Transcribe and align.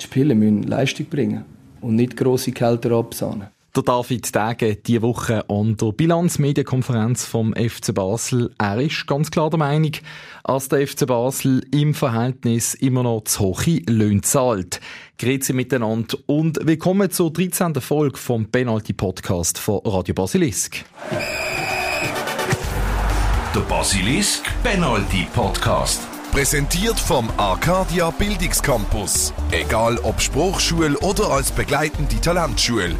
Die 0.00 0.06
Spieler 0.06 0.34
müssen 0.34 0.62
Leistung 0.62 1.06
bringen 1.06 1.44
und 1.80 1.96
nicht 1.96 2.16
grosse 2.16 2.52
Kälter 2.52 2.92
absahnen. 2.92 3.48
Der 3.76 3.84
David 3.84 4.34
Dege 4.34 4.74
diese 4.74 5.02
Woche 5.02 5.48
an 5.48 5.76
der 5.76 5.92
Bilanzmedienkonferenz 5.92 7.24
vom 7.24 7.54
FC 7.54 7.94
Basel. 7.94 8.52
Er 8.58 8.80
ist 8.80 9.06
ganz 9.06 9.30
klar 9.30 9.48
der 9.48 9.60
Meinung, 9.60 9.92
dass 10.42 10.68
der 10.68 10.88
FC 10.88 11.06
Basel 11.06 11.64
im 11.70 11.94
Verhältnis 11.94 12.74
immer 12.74 13.04
noch 13.04 13.22
zu 13.24 13.44
hohe 13.44 13.82
Löhne 13.86 14.22
zahlt. 14.22 14.80
Grüezi 15.18 15.52
miteinander 15.52 16.16
und 16.26 16.58
willkommen 16.66 17.12
zur 17.12 17.32
13. 17.32 17.74
Folge 17.76 18.18
vom 18.18 18.46
Penalty 18.46 18.92
Podcast 18.92 19.56
von 19.58 19.80
Radio 19.84 20.14
Basilisk. 20.14 20.84
Der 23.54 23.60
Basilisk 23.68 24.50
Penalty 24.64 25.26
Podcast. 25.32 26.09
Präsentiert 26.32 26.98
vom 27.00 27.28
Arcadia 27.38 28.10
Bildungscampus. 28.12 29.32
Egal 29.50 29.98
ob 30.04 30.20
Spruchschule 30.20 30.96
oder 31.00 31.28
als 31.28 31.50
begleitende 31.50 32.20
Talentschule. 32.20 32.94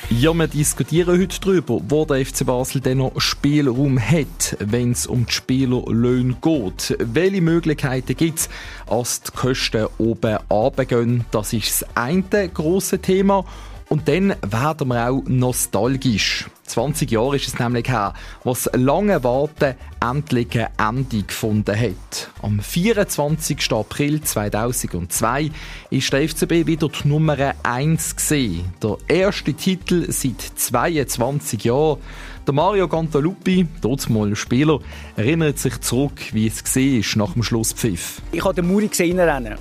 ja, 0.09 0.32
wir 0.32 0.46
diskutieren 0.46 1.20
heute 1.20 1.40
darüber, 1.40 1.80
wo 1.88 2.04
der 2.04 2.24
FC 2.24 2.46
Basel 2.46 2.80
denn 2.80 2.98
noch 2.98 3.20
Spielraum 3.20 3.98
hat, 3.98 4.56
wenn 4.60 4.92
es 4.92 5.09
um 5.09 5.26
die 5.26 5.32
Spielerlöhne 5.32 6.37
geht. 6.40 6.96
Welche 7.01 7.40
Möglichkeiten 7.40 8.16
gibt 8.16 8.38
es, 8.38 8.48
als 8.87 9.23
die 9.23 9.32
Kosten 9.32 9.88
oben 9.98 10.38
runtergehen? 10.48 11.24
Das 11.32 11.52
ist 11.52 11.82
das 11.82 11.96
eine 11.96 12.48
grosse 12.48 13.01
Thema. 13.01 13.45
Und 13.88 14.08
dann 14.08 14.34
werden 14.42 14.88
wir 14.88 15.08
auch 15.08 15.22
nostalgisch. 15.26 16.46
20 16.64 17.08
Jahre 17.08 17.36
ist 17.36 17.46
es 17.46 17.58
nämlich 17.58 17.88
her, 17.88 18.14
was 18.42 18.68
lange 18.72 19.22
Warten 19.22 19.76
endlich 20.00 20.59
ein 20.59 20.96
Ende 20.96 21.22
gefunden 21.22 21.78
hat. 21.78 22.30
Am 22.42 22.59
24. 22.59 23.72
April 23.72 24.20
2002 24.20 25.52
ist 25.90 26.12
der 26.12 26.28
FCB 26.28 26.66
wieder 26.66 26.88
die 26.88 27.06
Nummer 27.06 27.54
1 27.62 28.16
gesehen. 28.16 28.74
Der 28.82 28.96
erste 29.06 29.54
Titel 29.54 30.10
seit 30.10 30.40
22 30.40 31.62
Jahren. 31.62 32.00
Der 32.45 32.54
Mario 32.54 32.88
Gantalupi, 32.88 33.66
dort 33.80 34.10
mal 34.10 34.34
Spieler, 34.34 34.80
erinnert 35.16 35.59
sich 35.59 35.80
zurück, 35.80 36.21
wie 36.32 36.48
es 36.48 36.65
war 36.65 37.26
nach 37.26 37.32
dem 37.34 37.43
Schlusspfiff. 37.45 38.21
Ich 38.32 38.45
habe 38.45 38.54
den 38.54 38.66
Muri 38.66 38.88
gesehen 38.88 39.18
rennen. 39.18 39.56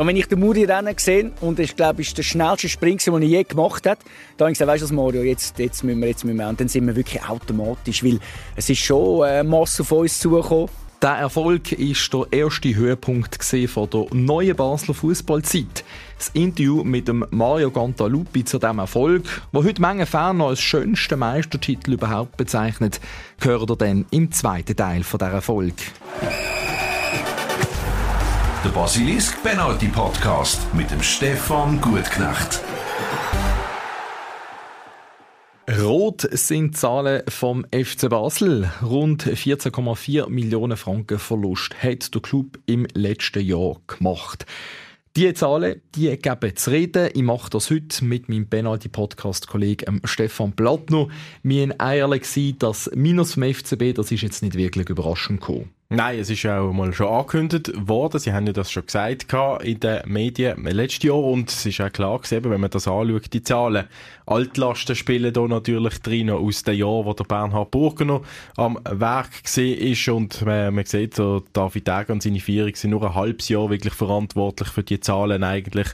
Und 0.00 0.06
wenn 0.06 0.16
ich 0.16 0.28
den 0.28 0.40
Muri 0.40 0.64
rennen 0.64 0.96
gesehen 0.96 1.32
und 1.42 1.60
ich 1.60 1.76
glaube, 1.76 2.00
ist 2.00 2.16
der 2.16 2.22
schnellste 2.22 2.70
Sprint, 2.70 3.06
den 3.06 3.20
ich 3.20 3.28
je 3.28 3.44
gemacht 3.44 3.86
habe, 3.86 4.00
da 4.38 4.46
habe 4.46 4.52
ich 4.52 4.58
gesagt, 4.58 4.70
weißt 4.70 4.90
du 4.90 4.94
Mario, 4.94 5.22
jetzt, 5.22 5.58
jetzt 5.58 5.84
müssen 5.84 6.00
wir, 6.00 6.08
jetzt 6.08 6.24
müssen 6.24 6.38
wir. 6.38 6.48
Und 6.48 6.58
dann 6.58 6.68
sind 6.68 6.86
wir 6.86 6.96
wirklich 6.96 7.22
automatisch, 7.22 8.02
weil 8.02 8.18
es 8.56 8.70
ist 8.70 8.78
schon 8.78 9.24
eine 9.24 9.44
Masse 9.46 9.82
auf 9.82 9.92
uns 9.92 10.18
zugekommen. 10.18 10.70
Der 11.02 11.10
Erfolg 11.10 11.72
ist 11.72 12.14
der 12.14 12.24
erste 12.30 12.74
Höhepunkt 12.74 13.44
von 13.44 13.90
der 13.90 14.06
neuen 14.12 14.56
Basler 14.56 14.94
Fußballzeit. 14.94 15.84
Das 16.16 16.30
Interview 16.32 16.82
mit 16.82 17.06
dem 17.06 17.26
Mario 17.28 17.70
Gantalupi 17.70 18.42
zu 18.42 18.58
diesem 18.58 18.78
Erfolg, 18.78 19.24
wo 19.52 19.62
heute 19.62 19.82
Menge 19.82 20.06
Fan 20.06 20.40
als 20.40 20.62
schönsten 20.62 21.18
Meistertitel 21.18 21.92
überhaupt 21.92 22.38
bezeichnet, 22.38 23.02
gehört 23.38 23.68
er 23.68 23.76
dann 23.76 24.06
im 24.12 24.32
zweiten 24.32 24.74
Teil 24.76 25.02
von 25.02 25.18
dieser 25.18 25.42
Folge. 25.42 25.74
Der 28.62 28.68
Basilisk 28.68 29.42
Penalty 29.42 29.88
Podcast 29.88 30.74
mit 30.74 30.90
dem 30.90 31.00
Stefan 31.00 31.80
Gutknecht. 31.80 32.62
Rot 35.80 36.28
sind 36.30 36.76
Zahlen 36.76 37.22
vom 37.26 37.64
FC 37.72 38.10
Basel. 38.10 38.70
Rund 38.82 39.24
14,4 39.24 40.28
Millionen 40.28 40.76
Franken 40.76 41.18
Verlust 41.18 41.82
hat 41.82 42.14
der 42.14 42.20
Club 42.20 42.58
im 42.66 42.86
letzten 42.92 43.42
Jahr 43.42 43.76
gemacht. 43.86 44.44
Die 45.16 45.32
Zahlen, 45.32 45.80
die 45.94 46.14
geben 46.18 46.54
zu 46.54 46.70
reden. 46.70 47.08
Ich 47.14 47.22
mache 47.22 47.48
das 47.48 47.70
heute 47.70 48.04
mit 48.04 48.28
meinem 48.28 48.46
Penalty-Podcast-Kollegen 48.46 50.02
Stefan 50.04 50.52
Plattner. 50.52 51.08
Wir 51.42 51.70
waren 51.70 51.96
ehrlich, 51.96 52.58
dass 52.58 52.90
Minus 52.94 53.32
vom 53.34 53.42
FCB, 53.42 53.94
das 53.94 54.12
ist 54.12 54.20
jetzt 54.20 54.42
nicht 54.42 54.54
wirklich 54.54 54.90
überraschend 54.90 55.40
gekommen. 55.40 55.70
Nein, 55.92 56.20
es 56.20 56.30
ist 56.30 56.46
auch 56.46 56.72
mal 56.72 56.92
schon 56.92 57.08
angekündigt 57.08 57.72
worden. 57.74 58.20
Sie 58.20 58.32
haben 58.32 58.46
ja 58.46 58.52
das 58.52 58.70
schon 58.70 58.86
gesagt 58.86 59.26
in 59.64 59.80
den 59.80 60.00
Medien 60.06 60.62
letztes 60.62 61.02
Jahr 61.02 61.18
und 61.18 61.50
es 61.50 61.66
ist 61.66 61.80
auch 61.80 61.90
klar 61.90 62.16
gewesen, 62.20 62.48
wenn 62.48 62.60
man 62.60 62.70
das 62.70 62.86
anschaut, 62.86 63.32
die 63.32 63.42
Zahlen. 63.42 63.88
Altlasten 64.24 64.94
spielen 64.94 65.32
da 65.32 65.48
natürlich 65.48 65.98
drin 65.98 66.30
aus 66.30 66.62
dem 66.62 66.76
Jahr, 66.76 67.04
wo 67.04 67.12
der 67.12 67.24
Bernhard 67.24 67.72
Burger 67.72 68.20
am 68.56 68.78
Werk 68.88 69.42
gesehen 69.42 69.80
ist 69.80 70.08
und 70.08 70.46
man, 70.46 70.72
man 70.76 70.84
sieht, 70.84 71.16
so 71.16 71.42
David 71.52 71.88
Degen 71.88 72.12
und 72.12 72.22
seine 72.22 72.38
Vierung 72.38 72.76
sind 72.76 72.90
nur 72.90 73.02
ein 73.02 73.16
halbes 73.16 73.48
Jahr 73.48 73.68
wirklich 73.68 73.94
verantwortlich 73.94 74.68
für 74.68 74.84
die 74.84 75.00
Zahlen 75.00 75.42
eigentlich 75.42 75.88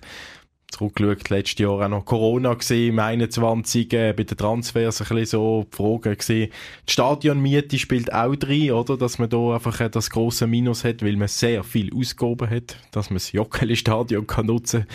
zurückgeschaut, 0.71 1.31
letztes 1.31 1.59
Jahr 1.59 1.85
auch 1.85 1.89
noch 1.89 2.05
Corona 2.05 2.55
gesehen, 2.55 2.93
im 2.93 2.99
21, 2.99 3.93
äh, 3.93 4.13
bei 4.13 4.25
den 4.25 4.37
Transfers 4.37 5.01
ein 5.01 5.09
bisschen 5.09 5.27
so 5.27 5.67
die 5.73 5.77
Frage 5.77 6.17
gesehen. 6.17 6.53
Die 6.89 6.93
Stadionmiete 6.93 7.79
spielt 7.79 8.13
auch 8.13 8.35
drin, 8.37 8.73
oder? 8.73 8.97
Dass 8.97 9.19
man 9.19 9.29
da 9.29 9.55
einfach 9.55 9.81
äh, 9.81 9.91
das 9.91 10.11
große 10.11 10.47
Minus 10.47 10.85
hat, 10.85 11.03
weil 11.03 11.17
man 11.17 11.29
sehr 11.29 11.65
viel 11.65 11.95
ausgehoben 11.95 12.51
hat, 12.51 12.77
dass 12.91 13.11
man 13.11 13.17
das 13.17 13.33
Jockeli-Stadion 13.33 14.27
kann 14.27 14.47
nutzen 14.47 14.87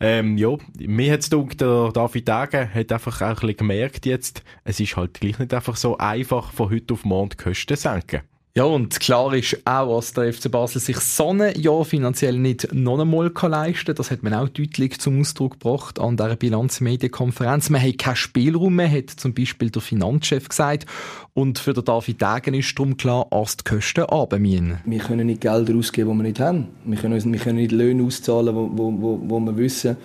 ähm, 0.00 0.38
ja, 0.38 0.56
mir 0.78 1.12
hat 1.12 1.20
es 1.20 1.30
gedacht, 1.30 1.60
der 1.60 1.90
David 1.90 2.28
Degen 2.28 2.72
hat 2.72 2.92
einfach 2.92 3.20
auch 3.20 3.26
ein 3.26 3.34
bisschen 3.34 3.56
gemerkt 3.56 4.06
jetzt, 4.06 4.44
es 4.62 4.78
ist 4.78 4.96
halt 4.96 5.14
gleich 5.14 5.40
nicht 5.40 5.52
einfach 5.52 5.76
so 5.76 5.98
einfach 5.98 6.52
von 6.52 6.70
heute 6.70 6.94
auf 6.94 7.04
morgen 7.04 7.30
die 7.30 7.36
Kosten 7.36 7.76
senken. 7.76 8.20
Ja, 8.58 8.64
und 8.64 8.98
klar 8.98 9.32
ist 9.34 9.56
auch, 9.66 9.94
dass 9.94 10.14
der 10.14 10.32
FC 10.32 10.50
Basel 10.50 10.80
sich 10.80 10.96
so 10.96 11.30
ein 11.30 11.52
Jahr 11.60 11.84
finanziell 11.84 12.36
nicht 12.36 12.74
noch 12.74 12.98
einmal 12.98 13.30
leisten 13.32 13.84
kann. 13.84 13.94
Das 13.94 14.10
hat 14.10 14.24
man 14.24 14.34
auch 14.34 14.48
deutlich 14.48 14.98
zum 14.98 15.20
Ausdruck 15.20 15.60
gebracht 15.60 16.00
an 16.00 16.16
dieser 16.16 16.34
Bilanzmedienkonferenz. 16.34 17.70
Man 17.70 17.80
hat 17.80 17.98
keinen 17.98 18.16
Spielraum 18.16 18.74
mehr, 18.74 18.90
hat 18.90 19.10
zum 19.10 19.32
Beispiel 19.32 19.70
der 19.70 19.80
Finanzchef 19.80 20.48
gesagt. 20.48 20.86
Und 21.34 21.60
für 21.60 21.72
den 21.72 21.84
David 21.84 22.20
Degen 22.20 22.54
ist 22.54 22.76
darum 22.76 22.96
klar, 22.96 23.28
dass 23.30 23.58
die 23.58 23.62
Kosten 23.62 24.00
runtergehen 24.00 24.78
Wir 24.84 24.98
können 24.98 25.28
nicht 25.28 25.42
Gelder 25.42 25.76
ausgeben, 25.76 26.10
die 26.10 26.16
wir 26.16 26.22
nicht 26.24 26.40
haben. 26.40 26.66
Wir 26.84 26.98
können, 26.98 27.32
wir 27.32 27.38
können 27.38 27.58
nicht 27.58 27.70
Löhne 27.70 28.02
auszahlen, 28.02 28.56
wo, 28.56 28.70
wo, 28.74 29.20
wo, 29.22 29.38
wir 29.38 29.56
wissen, 29.56 29.96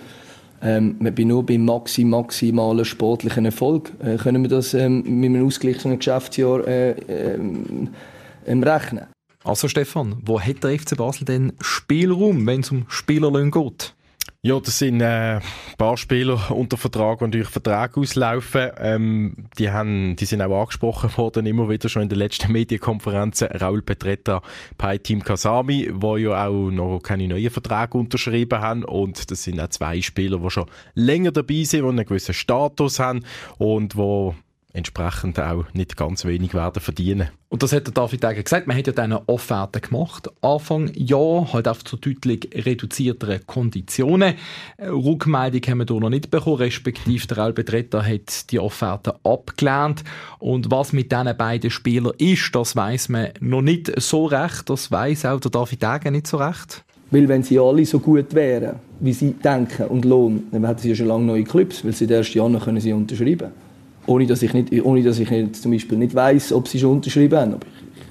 ähm, 0.62 0.94
wir 1.00 1.10
bin 1.10 1.26
nur 1.26 1.44
beim 1.44 1.64
maxi, 1.64 2.04
maximalen 2.04 2.84
sportlichen 2.84 3.46
Erfolg. 3.46 3.90
Äh, 3.98 4.16
können 4.16 4.42
wir 4.42 4.48
das 4.48 4.74
ähm, 4.74 5.02
mit 5.02 5.30
einem 5.30 5.44
ausgeglichenen 5.44 5.98
Geschäftsjahr 5.98 6.64
äh, 6.68 6.90
äh, 6.92 7.38
im 8.46 8.62
Rechnen. 8.62 9.06
Also 9.44 9.68
Stefan, 9.68 10.16
wo 10.24 10.40
hat 10.40 10.64
der 10.64 10.78
FC 10.78 10.96
Basel 10.96 11.26
denn 11.26 11.52
Spielraum, 11.60 12.46
wenn 12.46 12.60
es 12.60 12.70
um 12.70 12.86
Spielerlöhne 12.88 13.50
geht? 13.50 13.94
Ja, 14.46 14.60
das 14.60 14.78
sind 14.78 15.00
äh, 15.00 15.36
ein 15.36 15.42
paar 15.78 15.96
Spieler 15.96 16.50
unter 16.50 16.76
Vertrag, 16.76 17.20
die 17.20 17.30
durch 17.30 17.48
Vertrag 17.48 17.96
auslaufen. 17.96 18.72
Ähm, 18.78 19.48
die, 19.58 19.70
haben, 19.70 20.16
die 20.16 20.26
sind 20.26 20.42
auch 20.42 20.60
angesprochen 20.60 21.16
worden, 21.16 21.46
immer 21.46 21.70
wieder 21.70 21.88
schon 21.88 22.02
in 22.02 22.08
den 22.10 22.18
letzten 22.18 22.52
Medienkonferenzen. 22.52 23.48
Raul 23.48 23.80
Petretta 23.80 24.42
bei 24.76 24.98
Team 24.98 25.24
Kasami, 25.24 25.90
wo 25.94 26.18
ja 26.18 26.46
auch 26.46 26.70
noch 26.70 27.00
keine 27.00 27.26
neuen 27.26 27.48
Verträge 27.48 27.96
unterschrieben 27.96 28.60
haben. 28.60 28.84
Und 28.84 29.30
das 29.30 29.44
sind 29.44 29.58
auch 29.60 29.68
zwei 29.68 30.02
Spieler, 30.02 30.38
die 30.38 30.50
schon 30.50 30.66
länger 30.92 31.32
dabei 31.32 31.64
sind, 31.64 31.82
die 31.82 31.88
einen 31.88 32.04
gewissen 32.04 32.34
Status 32.34 32.98
haben 32.98 33.24
und 33.56 33.94
die 33.94 34.34
entsprechend 34.74 35.38
auch 35.40 35.64
nicht 35.72 35.96
ganz 35.96 36.24
wenig 36.24 36.52
werden 36.52 36.82
verdienen. 36.82 37.28
Und 37.48 37.62
das 37.62 37.72
hat 37.72 37.86
der 37.86 37.94
David 37.94 38.24
Degen 38.24 38.42
gesagt, 38.42 38.66
man 38.66 38.76
hat 38.76 38.88
ja 38.88 38.92
dann 38.92 39.12
eine 39.12 39.28
Offerte 39.28 39.80
gemacht, 39.80 40.28
Anfang 40.42 40.92
Jahr, 40.94 41.52
halt 41.52 41.68
auf 41.68 41.84
zu 41.84 41.96
deutlich 41.96 42.48
reduzierteren 42.52 43.46
Konditionen. 43.46 44.34
Rückmeldung 44.80 45.62
haben 45.68 45.78
wir 45.78 45.86
hier 45.88 46.00
noch 46.00 46.10
nicht 46.10 46.30
bekommen, 46.32 46.56
respektive 46.56 47.26
der 47.28 47.38
Albetretter 47.38 48.04
hat 48.04 48.50
die 48.50 48.58
Offerte 48.58 49.14
abgelehnt. 49.22 50.02
Und 50.40 50.72
was 50.72 50.92
mit 50.92 51.12
diesen 51.12 51.36
beiden 51.36 51.70
Spielern 51.70 52.12
ist, 52.18 52.52
das 52.52 52.74
weiß 52.74 53.08
man 53.10 53.28
noch 53.38 53.62
nicht 53.62 53.92
so 54.00 54.26
recht, 54.26 54.68
das 54.68 54.90
weiß 54.90 55.26
auch 55.26 55.38
der 55.38 55.52
David 55.52 55.82
Degen 55.82 56.12
nicht 56.14 56.26
so 56.26 56.38
recht. 56.38 56.84
Weil 57.12 57.28
wenn 57.28 57.44
sie 57.44 57.60
alle 57.60 57.86
so 57.86 58.00
gut 58.00 58.34
wären, 58.34 58.80
wie 58.98 59.12
sie 59.12 59.34
denken 59.34 59.84
und 59.84 60.04
lohnen, 60.04 60.48
dann 60.50 60.66
hätten 60.66 60.80
sie 60.80 60.88
ja 60.88 60.94
schon 60.96 61.06
lange 61.06 61.26
neue 61.26 61.44
Clubs, 61.44 61.84
weil 61.84 61.92
sie 61.92 62.08
den 62.08 62.16
ersten 62.16 62.38
Jahr 62.38 62.60
können 62.60 62.80
sie 62.80 62.92
unterschreiben 62.92 63.52
ohne 64.06 64.26
dass 64.26 64.42
ich, 64.42 64.52
nicht, 64.52 64.72
ohne 64.84 65.02
dass 65.02 65.18
ich 65.18 65.30
nicht, 65.30 65.56
zum 65.56 65.72
Beispiel 65.72 65.98
nicht 65.98 66.14
weiß, 66.14 66.52
ob 66.52 66.68
sie 66.68 66.78
schon 66.78 66.92
unterschrieben 66.92 67.38
haben. 67.38 67.54
Aber 67.54 67.66
ich, 67.66 68.02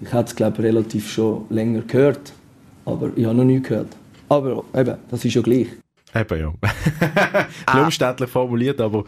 ich, 0.00 0.06
ich 0.08 0.12
hätte 0.12 0.24
es 0.24 0.36
glaube 0.36 0.62
relativ 0.62 1.10
schon 1.10 1.44
länger 1.50 1.82
gehört, 1.82 2.32
aber 2.84 3.10
ich 3.16 3.24
habe 3.24 3.36
noch 3.36 3.44
nie 3.44 3.60
gehört. 3.60 3.88
Aber 4.28 4.64
eben, 4.74 4.96
das 5.10 5.24
ist 5.24 5.34
ja 5.34 5.42
gleich. 5.42 5.68
Eben, 6.14 6.38
ja. 6.38 6.52
Ein 7.66 7.84
umständlich 7.84 8.30
formuliert, 8.30 8.80
aber 8.80 9.04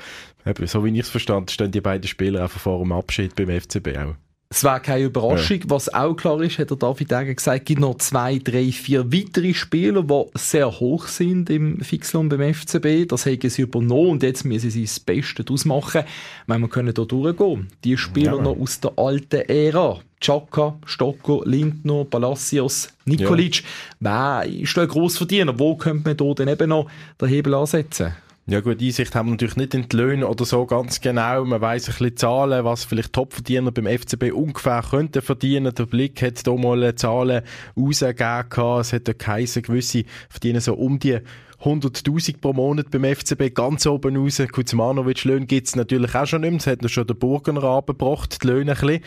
eben, 0.47 0.67
so 0.67 0.85
wie 0.85 0.91
ich 0.91 1.01
es 1.01 1.11
verstanden 1.11 1.49
stehen 1.49 1.71
die 1.71 1.81
beiden 1.81 2.07
Spieler 2.07 2.43
einfach 2.43 2.61
vor 2.61 2.79
dem 2.81 2.93
Abschied 2.93 3.35
beim 3.35 3.49
FCB 3.49 3.99
auch. 3.99 4.15
Es 4.55 4.63
war 4.63 4.79
keine 4.79 5.07
Überraschung. 5.07 5.59
Ja. 5.59 5.65
Was 5.67 5.93
auch 5.93 6.15
klar 6.15 6.41
ist, 6.41 6.61
hat 6.61 6.71
der 6.71 6.77
David 6.77 7.11
Degen 7.11 7.35
gesagt, 7.35 7.63
es 7.63 7.65
gibt 7.65 7.81
noch 7.81 7.97
zwei, 7.97 8.39
drei, 8.39 8.71
vier 8.71 9.13
weitere 9.13 9.53
Spieler, 9.53 10.05
die 10.05 10.25
sehr 10.35 10.71
hoch 10.71 11.09
sind 11.09 11.51
im 11.51 11.81
Fixlohn 11.81 12.29
beim 12.29 12.55
FCB. 12.55 13.09
Das 13.09 13.27
haben 13.27 13.51
sie 13.51 13.63
übernommen 13.63 14.11
und 14.11 14.23
jetzt 14.23 14.45
müssen 14.45 14.71
sie 14.71 14.85
das 14.85 15.01
Beste 15.01 15.43
daraus 15.43 15.65
machen. 15.65 16.05
Wenn 16.47 16.61
wir 16.61 16.69
können 16.69 16.95
hier 16.95 17.05
durchgehen. 17.05 17.67
Die 17.83 17.97
Spieler 17.97 18.37
ja. 18.37 18.43
noch 18.43 18.57
aus 18.57 18.79
der 18.79 18.93
alten 18.97 19.41
Ära. 19.41 19.99
Chaka, 20.21 20.77
Stocco, 20.87 21.43
Lindner, 21.45 22.05
Palacios, 22.05 22.91
Nikolic. 23.07 23.65
Ja. 23.99 24.45
Wer 24.45 24.53
ist 24.63 24.79
ein 24.79 24.87
Grossverdiener? 24.87 25.59
Wo 25.59 25.75
könnte 25.75 26.09
man 26.09 26.17
hier 26.17 26.35
dann 26.37 26.49
eben 26.49 26.69
noch 26.69 26.89
den 27.21 27.29
Hebel 27.29 27.55
ansetzen? 27.55 28.15
Ja 28.47 28.61
gut, 28.61 28.83
Einsicht 28.83 29.15
haben 29.15 29.29
wir 29.29 29.31
natürlich 29.31 29.57
nicht 29.57 29.73
in 29.73 29.89
die 29.89 29.97
Löhne 29.97 30.29
oder 30.29 30.45
so 30.45 30.67
ganz 30.67 31.01
genau. 31.01 31.47
Man 31.47 31.63
weiss 31.63 31.89
ein 31.89 31.95
bisschen 31.95 32.19
Zahlen, 32.19 32.63
was 32.67 32.85
vielleicht 32.85 33.15
Topverdiener 33.15 33.73
beim 33.73 33.87
FCB 33.87 34.33
ungefähr 34.35 34.83
könnten 34.83 35.23
verdienen. 35.23 35.75
Der 35.75 35.87
Blick 35.87 36.21
hat 36.21 36.43
hier 36.45 36.55
mal 36.59 36.95
Zahlen 36.95 37.43
rausgegeben. 37.75 38.81
Es 38.81 38.93
hat 38.93 39.19
geheißen, 39.19 39.63
gewisse 39.63 40.05
verdienen 40.29 40.61
so 40.61 40.75
um 40.75 40.99
die 40.99 41.21
100.000 41.63 42.39
pro 42.39 42.53
Monat 42.53 42.91
beim 42.91 43.05
FCB 43.05 43.55
ganz 43.55 43.87
oben 43.87 44.15
raus. 44.15 44.43
Kuzmanovic-Löhne 44.53 45.47
gibt 45.47 45.69
es 45.69 45.77
natürlich 45.77 46.15
auch 46.15 46.27
schon 46.27 46.43
nicht 46.43 46.51
mehr. 46.51 46.59
Das 46.59 46.67
hat 46.67 46.83
noch 46.83 46.91
schon 46.91 47.07
der 47.07 47.15
Burgener 47.15 47.65
abgebracht, 47.65 48.43
die 48.43 48.47
Löhne 48.47 48.73
ein 48.73 48.79
bisschen. 48.79 49.03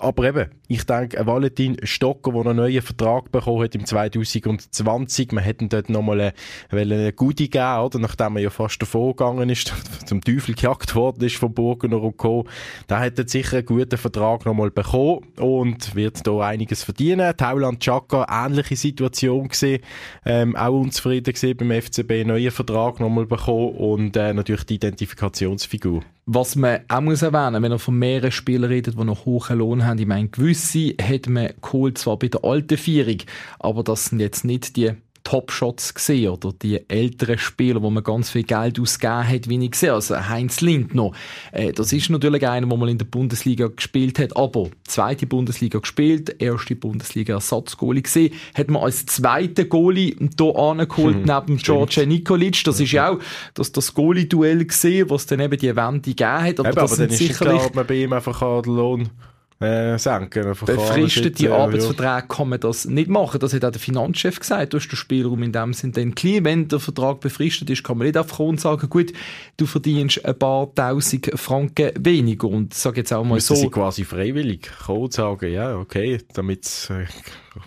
Aber 0.00 0.24
eben, 0.24 0.50
ich 0.66 0.84
denke, 0.84 1.26
Valentin 1.26 1.76
Stocker, 1.82 2.32
der 2.32 2.40
einen 2.46 2.56
neuen 2.56 2.80
Vertrag 2.80 3.30
bekommen 3.30 3.62
hat 3.62 3.74
im 3.74 3.84
2020, 3.84 5.32
man 5.32 5.44
hätte 5.44 5.68
dort 5.68 5.90
nochmal 5.90 6.20
eine, 6.20 6.34
eine 6.70 7.12
Goodie 7.12 7.50
geben, 7.50 7.80
oder? 7.80 7.98
Nachdem 7.98 8.36
er 8.36 8.42
ja 8.42 8.50
fast 8.50 8.80
davor 8.80 9.14
gegangen 9.14 9.50
ist, 9.50 9.74
zum 10.06 10.22
Teufel 10.22 10.54
gejagt 10.54 10.94
worden 10.94 11.22
ist 11.24 11.36
von 11.36 11.52
Burgener 11.52 12.02
und 12.02 12.16
Co. 12.16 12.46
Da 12.86 12.98
hat 12.98 13.18
er 13.18 13.28
sicher 13.28 13.58
einen 13.58 13.66
guten 13.66 13.98
Vertrag 13.98 14.46
nochmal 14.46 14.70
bekommen 14.70 15.26
und 15.38 15.94
wird 15.94 16.26
da 16.26 16.40
einiges 16.40 16.82
verdienen. 16.82 17.36
Tauland 17.36 17.80
Chaka, 17.80 18.26
ähnliche 18.30 18.76
Situation 18.76 19.48
gesehen, 19.48 19.82
ähm, 20.24 20.56
auch 20.56 20.80
unzufrieden 20.80 21.34
gesehen 21.34 21.58
beim 21.58 21.72
FCB, 21.72 22.24
neuen 22.24 22.50
Vertrag 22.50 23.00
nochmal 23.00 23.26
bekommen 23.26 23.76
und 23.76 24.16
äh, 24.16 24.32
natürlich 24.32 24.64
die 24.64 24.76
Identifikationsfigur. 24.76 26.02
Was 26.32 26.54
man 26.54 26.78
auch 26.86 27.00
muss 27.00 27.22
erwähnen, 27.22 27.60
wenn 27.60 27.72
er 27.72 27.80
von 27.80 27.98
mehreren 27.98 28.30
Spielern 28.30 28.70
redet, 28.70 28.96
die 28.96 29.02
noch 29.02 29.24
hohen 29.24 29.58
Lohn 29.58 29.84
haben, 29.84 29.98
ich 29.98 30.06
meine, 30.06 30.28
gewisse 30.28 30.94
hat 31.02 31.28
man 31.28 31.50
geholt, 31.60 31.98
zwar 31.98 32.20
bei 32.20 32.28
der 32.28 32.44
alten 32.44 32.78
Vierung, 32.78 33.16
aber 33.58 33.82
das 33.82 34.04
sind 34.04 34.20
jetzt 34.20 34.44
nicht 34.44 34.76
die 34.76 34.92
Top-Shots 35.24 35.94
gesehen 35.94 36.30
oder? 36.30 36.52
Die 36.52 36.88
älteren 36.88 37.38
Spieler, 37.38 37.82
wo 37.82 37.90
man 37.90 38.02
ganz 38.02 38.30
viel 38.30 38.42
Geld 38.42 38.80
ausgegeben 38.80 39.28
hat, 39.28 39.48
wie 39.48 39.64
ich 39.64 39.70
gesehen 39.70 39.90
Also 39.90 40.16
Heinz 40.28 40.60
Lindner, 40.60 41.12
äh, 41.52 41.72
das 41.72 41.92
ist 41.92 42.10
natürlich 42.10 42.46
einer, 42.46 42.66
der 42.66 42.76
mal 42.76 42.88
in 42.88 42.98
der 42.98 43.04
Bundesliga 43.06 43.68
gespielt 43.68 44.18
hat, 44.18 44.36
aber 44.36 44.70
zweite 44.84 45.26
Bundesliga 45.26 45.78
gespielt, 45.78 46.36
erste 46.38 46.76
Bundesliga 46.76 47.34
Ersatzgoalie 47.34 48.02
gesehen, 48.02 48.34
hat 48.54 48.68
man 48.68 48.82
als 48.82 49.06
zweiter 49.06 49.64
Goalie 49.64 50.16
hier 50.18 50.56
angeholt, 50.56 51.16
hm, 51.16 51.24
neben 51.24 51.56
George 51.58 52.06
Nikolic. 52.06 52.62
Das 52.64 52.80
ist 52.80 52.92
ja 52.92 53.10
auch 53.10 53.18
das, 53.54 53.72
das 53.72 53.94
Goalie-Duell 53.94 54.64
gesehen, 54.64 55.10
was 55.10 55.26
dann 55.26 55.40
eben 55.40 55.58
die 55.58 55.74
Wende 55.74 56.10
gegeben 56.10 56.30
hat. 56.30 56.60
Aber, 56.60 56.70
Eben, 56.70 56.78
aber 56.78 56.96
dann 56.96 57.08
ist 57.08 57.18
sicherlich... 57.18 57.38
klar, 57.58 57.66
ob 57.66 57.74
man 57.74 57.86
bei 57.86 58.02
ihm 58.02 58.12
einfach 58.12 58.62
den 58.62 58.74
Lohn 58.74 59.10
äh, 59.60 59.98
senken. 59.98 60.54
Befristete 60.64 61.46
äh, 61.46 61.50
Arbeitsverträge 61.50 62.28
kann 62.28 62.48
man 62.48 62.60
das 62.60 62.86
nicht 62.86 63.10
machen. 63.10 63.40
Das 63.40 63.52
hat 63.52 63.64
auch 63.64 63.70
der 63.70 63.80
Finanzchef 63.80 64.40
gesagt. 64.40 64.72
Du 64.72 64.78
hast 64.78 64.88
den 64.88 64.96
Spielraum 64.96 65.42
in 65.42 65.52
dem 65.52 65.74
Sinn 65.74 65.92
dann 65.92 66.14
klein. 66.14 66.44
Wenn 66.44 66.68
der 66.68 66.80
Vertrag 66.80 67.20
befristet 67.20 67.68
ist, 67.68 67.84
kann 67.84 67.98
man 67.98 68.06
nicht 68.06 68.16
einfach 68.16 68.38
kommen 68.38 68.50
und 68.50 68.60
sagen, 68.60 68.88
gut, 68.88 69.12
du 69.58 69.66
verdienst 69.66 70.24
ein 70.24 70.38
paar 70.38 70.74
tausend 70.74 71.30
Franken 71.38 71.92
weniger. 71.98 72.48
Und 72.48 72.72
sag 72.72 72.96
jetzt 72.96 73.12
auch 73.12 73.22
mal 73.22 73.34
Müssen 73.34 73.54
so. 73.54 73.62
sie 73.62 73.68
quasi 73.68 74.04
freiwillig 74.04 74.70
kommen 74.86 75.10
sagen, 75.10 75.52
ja, 75.52 75.76
okay, 75.76 76.18
damit 76.32 76.64
es 76.64 76.90
äh, 76.90 77.04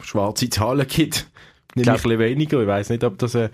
schwarze 0.01 0.49
Zahlen 0.49 0.87
gibt. 0.87 1.27
Nicht 1.75 1.87
ein 1.87 1.95
bisschen 1.95 2.19
weniger. 2.19 2.61
Ich 2.61 2.67
weiss 2.67 2.89
nicht, 2.89 3.03
ob 3.03 3.17
das 3.19 3.35
äh, 3.35 3.49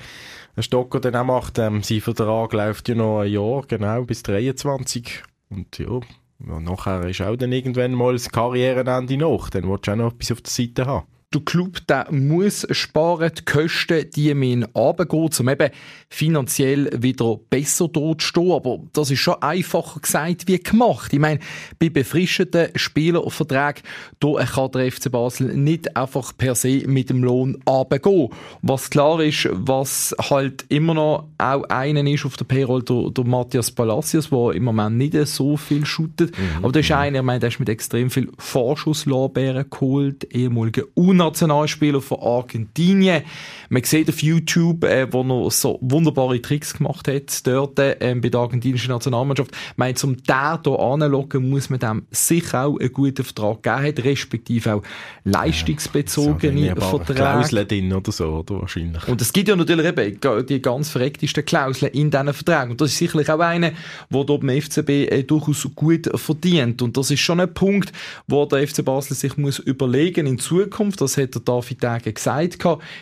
ein 0.55 0.63
Stocker 0.63 0.99
dann 0.99 1.15
auch 1.15 1.25
macht. 1.25 1.57
Ähm, 1.57 1.83
sein 1.83 2.01
Vertrag 2.01 2.53
läuft 2.53 2.89
ja 2.89 2.95
noch 2.95 3.21
ein 3.21 3.31
Jahr, 3.31 3.63
genau, 3.67 4.03
bis 4.03 4.23
23. 4.23 5.23
Und 5.49 5.77
ja, 5.77 5.99
ja, 6.47 6.59
nachher 6.59 7.07
ist 7.07 7.21
auch 7.21 7.35
dann 7.35 7.51
irgendwann 7.51 7.93
mal 7.93 8.13
das 8.13 8.29
Karrierenende 8.29 9.17
nach. 9.17 9.49
Dann 9.49 9.67
willst 9.67 9.87
du 9.87 9.91
auch 9.91 9.95
noch 9.95 10.13
etwas 10.13 10.31
auf 10.31 10.41
der 10.41 10.51
Seite 10.51 10.85
haben 10.85 11.07
der 11.33 11.41
Club 11.41 11.85
der 11.87 12.07
muss 12.11 12.65
sparen, 12.71 13.31
die 13.37 13.45
Kosten, 13.45 14.09
die 14.15 14.33
müssen 14.33 14.63
runtergehen, 14.63 15.29
um 15.39 15.49
eben 15.49 15.69
finanziell 16.09 16.89
wieder 17.03 17.39
besser 17.51 17.87
dort 17.87 18.21
zu 18.21 18.27
stehen. 18.27 18.51
Aber 18.51 18.79
das 18.93 19.11
ist 19.11 19.19
schon 19.19 19.39
einfacher 19.41 19.99
gesagt 19.99 20.47
wie 20.47 20.57
gemacht. 20.57 21.13
Ich 21.13 21.19
meine, 21.19 21.39
bei 21.77 21.89
befristeten 21.89 22.69
Spielerverträgen, 22.75 23.83
da 24.19 24.43
kann 24.43 24.71
der 24.71 24.91
FC 24.91 25.11
Basel 25.11 25.55
nicht 25.55 25.95
einfach 25.95 26.35
per 26.35 26.55
se 26.55 26.83
mit 26.87 27.11
dem 27.11 27.23
Lohn 27.23 27.61
runtergehen. 27.67 28.29
Was 28.63 28.89
klar 28.89 29.19
ist, 29.21 29.49
was 29.51 30.15
halt 30.31 30.65
immer 30.69 30.95
noch 30.95 31.27
auch 31.37 31.63
einen 31.69 32.07
ist 32.07 32.25
auf 32.25 32.37
der 32.37 32.45
Payroll, 32.45 32.81
der, 32.81 33.11
der 33.11 33.23
Matthias 33.25 33.69
Palacios, 33.69 34.31
der 34.31 34.53
im 34.53 34.63
Moment 34.63 34.97
nicht 34.97 35.15
so 35.27 35.57
viel 35.57 35.85
shootet. 35.85 36.35
Mhm. 36.35 36.63
Aber 36.63 36.71
der 36.71 36.79
ist 36.79 36.91
einer, 36.91 37.19
ich 37.19 37.25
meine, 37.25 37.39
der 37.39 37.49
ist 37.49 37.59
mit 37.59 37.69
extrem 37.69 38.09
viel 38.09 38.31
Vorschusslorbeeren 38.39 39.69
geholt, 39.69 40.23
ehemaliger 40.33 40.83
Nationalspieler 41.19 42.01
von 42.01 42.19
Argentinien. 42.19 43.23
Man 43.69 43.83
sieht 43.83 44.09
auf 44.09 44.21
YouTube, 44.23 44.83
äh, 44.83 45.07
wo 45.11 45.21
er 45.21 45.51
so 45.51 45.77
wunderbare 45.81 46.41
Tricks 46.41 46.73
gemacht 46.73 47.07
hat, 47.07 47.45
dort 47.45 47.77
äh, 47.79 48.15
bei 48.19 48.29
der 48.29 48.39
argentinischen 48.39 48.89
Nationalmannschaft. 48.89 49.51
Ich 49.51 49.77
meine, 49.77 49.93
zum 49.93 50.17
der 50.23 50.59
hier 50.63 50.79
anlocken, 50.79 51.49
muss 51.49 51.69
man 51.69 51.79
dem 51.79 52.05
sicher 52.11 52.65
auch 52.65 52.79
einen 52.79 52.91
guten 52.91 53.23
Vertrag 53.23 53.61
geben, 53.61 54.03
respektive 54.03 54.75
auch 54.75 54.83
leistungsbezogene 55.23 56.67
ja, 56.67 56.75
Verträge. 56.75 57.13
Klauseln 57.19 57.67
drin 57.67 57.93
oder 57.93 58.11
so, 58.11 58.25
oder 58.29 58.61
wahrscheinlich. 58.61 59.07
Und 59.07 59.21
es 59.21 59.31
gibt 59.31 59.49
ja 59.49 59.55
natürlich 59.55 59.85
eben 59.85 60.45
die 60.47 60.61
ganz 60.61 60.89
verrecktesten 60.89 61.45
Klauseln 61.45 61.91
in 61.93 62.09
diesen 62.09 62.33
Verträgen. 62.33 62.71
Und 62.71 62.81
das 62.81 62.91
ist 62.91 62.97
sicherlich 62.97 63.29
auch 63.29 63.39
eine, 63.39 63.73
die 64.09 64.15
hier 64.15 64.37
beim 64.39 64.61
FCB 64.61 64.89
äh, 64.89 65.23
durchaus 65.23 65.67
gut 65.75 66.09
verdient. 66.15 66.81
Und 66.81 66.97
das 66.97 67.11
ist 67.11 67.19
schon 67.19 67.39
ein 67.39 67.53
Punkt, 67.53 67.91
wo 68.27 68.45
der 68.45 68.67
FC 68.67 68.83
Basel 68.83 69.15
sich 69.15 69.37
muss 69.37 69.59
überlegen 69.59 70.27
in 70.27 70.39
Zukunft, 70.39 71.01
das 71.15 71.23
hat 71.23 71.35
der 71.35 71.41
David 71.41 71.83
Degen 71.83 72.13
gesagt, 72.13 72.57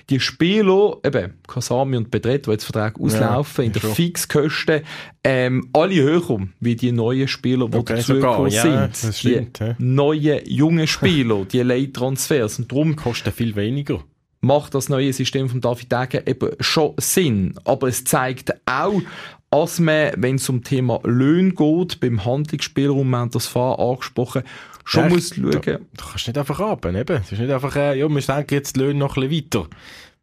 die 0.09 0.19
Spieler, 0.19 0.97
eben 1.03 1.33
Kasami 1.47 1.97
und 1.97 2.11
Bedret, 2.11 2.45
die 2.45 2.51
jetzt 2.51 2.65
Verträge 2.65 3.01
auslaufen, 3.01 3.63
ja, 3.63 3.67
in 3.67 3.73
der 3.73 3.79
schon. 3.81 3.95
Fixkosten, 3.95 4.81
ähm, 5.23 5.69
alle 5.73 5.95
höher 5.95 6.47
wie 6.59 6.75
die 6.75 6.91
neuen 6.91 7.27
Spieler, 7.27 7.67
die 7.67 7.77
okay, 7.77 7.95
dazugekommen 7.95 8.51
ja, 8.51 8.89
sind. 8.91 9.15
Stimmt, 9.15 9.59
die 9.59 9.63
ja. 9.63 9.75
neuen, 9.77 10.41
jungen 10.45 10.87
Spieler, 10.87 11.45
die 11.45 11.61
Leittransfers. 11.61 12.59
Und 12.59 12.71
darum 12.71 12.95
kosten 12.95 13.31
viel 13.31 13.55
weniger 13.55 14.03
macht 14.39 14.75
das 14.75 14.87
neue 14.87 15.11
System 15.11 15.49
von 15.49 15.61
David 15.61 15.91
Degen 15.91 16.27
eben 16.27 16.51
schon 16.59 16.93
Sinn. 16.97 17.55
Aber 17.65 17.87
es 17.87 18.03
zeigt 18.03 18.53
auch, 18.67 19.01
dass 19.49 19.79
man, 19.79 20.11
wenn 20.15 20.35
es 20.35 20.47
um 20.47 20.63
Thema 20.63 20.99
Löhne 21.03 21.51
geht, 21.51 21.99
beim 21.99 22.23
Handlungsspielraum, 22.23 23.09
wir 23.09 23.17
haben 23.17 23.31
das 23.31 23.47
vorher 23.47 23.83
angesprochen, 23.83 24.43
schon 24.87 25.03
ja, 25.03 25.09
muss 25.09 25.35
schauen. 25.35 25.51
Du, 25.51 25.59
du 25.59 26.05
kannst 26.09 26.27
nicht 26.27 26.37
einfach 26.37 26.59
ab, 26.61 26.85
eben. 26.85 27.17
Es 27.17 27.31
ist 27.31 27.39
nicht 27.39 27.51
einfach, 27.51 27.75
äh, 27.75 27.99
ja, 27.99 28.07
wir 28.07 28.21
denken 28.21 28.53
jetzt 28.53 28.75
die 28.75 28.79
Löhne 28.79 28.99
noch 28.99 29.17
ein 29.17 29.27
bisschen 29.27 29.61
weiter. 29.61 29.69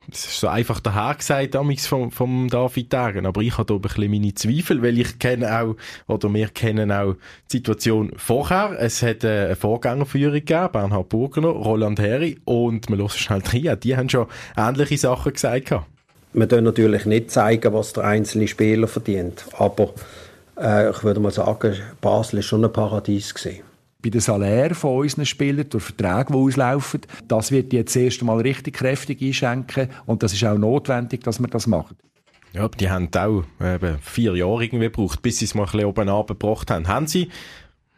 Das 0.08 0.26
ist 0.26 0.40
so 0.40 0.48
einfach 0.48 0.80
daher 0.80 1.14
gesagt, 1.14 1.54
damals 1.54 1.86
vom, 1.86 2.10
vom 2.10 2.48
David 2.48 2.92
Degen. 2.92 3.26
Aber 3.26 3.40
ich 3.40 3.56
habe 3.56 3.66
da 3.66 3.74
ein 3.74 3.80
bisschen 3.80 4.10
meine 4.10 4.34
Zweifel, 4.34 4.82
weil 4.82 4.98
ich 4.98 5.18
kenne 5.18 5.60
auch, 5.60 5.76
oder 6.06 6.32
wir 6.32 6.48
kennen 6.48 6.92
auch 6.92 7.14
die 7.50 7.58
Situation 7.58 8.12
vorher. 8.16 8.76
Es 8.78 9.02
hat 9.02 9.24
äh, 9.24 9.46
eine 9.46 9.56
Vorgängerführung 9.56 10.34
gegeben, 10.34 10.68
Bernhard 10.72 11.08
Burgener, 11.08 11.48
Roland 11.48 12.00
Heri, 12.00 12.38
und 12.44 12.88
wir 12.88 12.96
hören 12.98 13.08
schnell 13.10 13.42
rein. 13.46 13.80
Die 13.80 13.96
haben 13.96 14.08
schon 14.08 14.26
ähnliche 14.56 14.98
Sachen 14.98 15.32
gesagt. 15.32 15.74
Wir 16.32 16.46
können 16.46 16.64
natürlich 16.64 17.06
nicht 17.06 17.30
zeigen, 17.30 17.72
was 17.72 17.92
der 17.92 18.04
einzelne 18.04 18.48
Spieler 18.48 18.88
verdient. 18.88 19.44
Aber 19.58 19.94
äh, 20.58 20.90
ich 20.90 21.02
würde 21.02 21.20
mal 21.20 21.32
sagen, 21.32 21.76
Basel 22.00 22.40
ist 22.40 22.46
schon 22.46 22.64
ein 22.64 22.72
Paradies 22.72 23.34
gesehen 23.34 23.73
bei 24.04 24.10
den 24.10 24.20
Salär 24.20 24.74
von 24.74 24.98
unseren 24.98 25.24
Spielern, 25.24 25.68
durch 25.68 25.84
Verträge, 25.84 26.26
die 26.30 26.34
auslaufen. 26.34 27.00
Das 27.26 27.50
wird 27.50 27.72
jetzt 27.72 27.96
erst 27.96 28.20
einmal 28.20 28.40
richtig 28.40 28.74
kräftig 28.74 29.22
einschenken 29.22 29.88
und 30.04 30.22
das 30.22 30.34
ist 30.34 30.44
auch 30.44 30.58
notwendig, 30.58 31.24
dass 31.24 31.40
wir 31.40 31.48
das 31.48 31.66
machen. 31.66 31.96
Ja, 32.52 32.68
die 32.68 32.90
haben 32.90 33.08
auch 33.16 33.42
eben 33.60 33.98
vier 34.00 34.36
Jahre 34.36 34.64
irgendwie 34.64 34.84
gebraucht, 34.84 35.22
bis 35.22 35.38
sie 35.38 35.46
es 35.46 35.54
mal 35.54 35.64
ein 35.64 35.70
bisschen 35.72 35.86
oben 35.86 36.08
abgebracht 36.08 36.70
haben. 36.70 36.86
Haben 36.86 37.06
sie, 37.06 37.30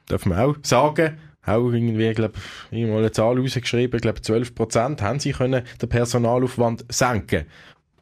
darf 0.07 0.25
man 0.27 0.39
auch 0.39 0.57
sagen, 0.63 1.19
auch 1.45 1.71
irgendwie, 1.73 2.13
glaube 2.13 2.35
ich, 2.71 2.87
mal 2.87 2.99
eine 2.99 3.11
Zahl 3.11 3.39
rausgeschrieben, 3.39 4.01
glaube 4.01 4.23
12 4.23 4.55
Prozent 4.55 5.03
haben 5.03 5.21
sie 5.21 5.33
können 5.33 5.65
den 5.83 5.89
Personalaufwand 5.89 6.85
senken. 6.89 7.47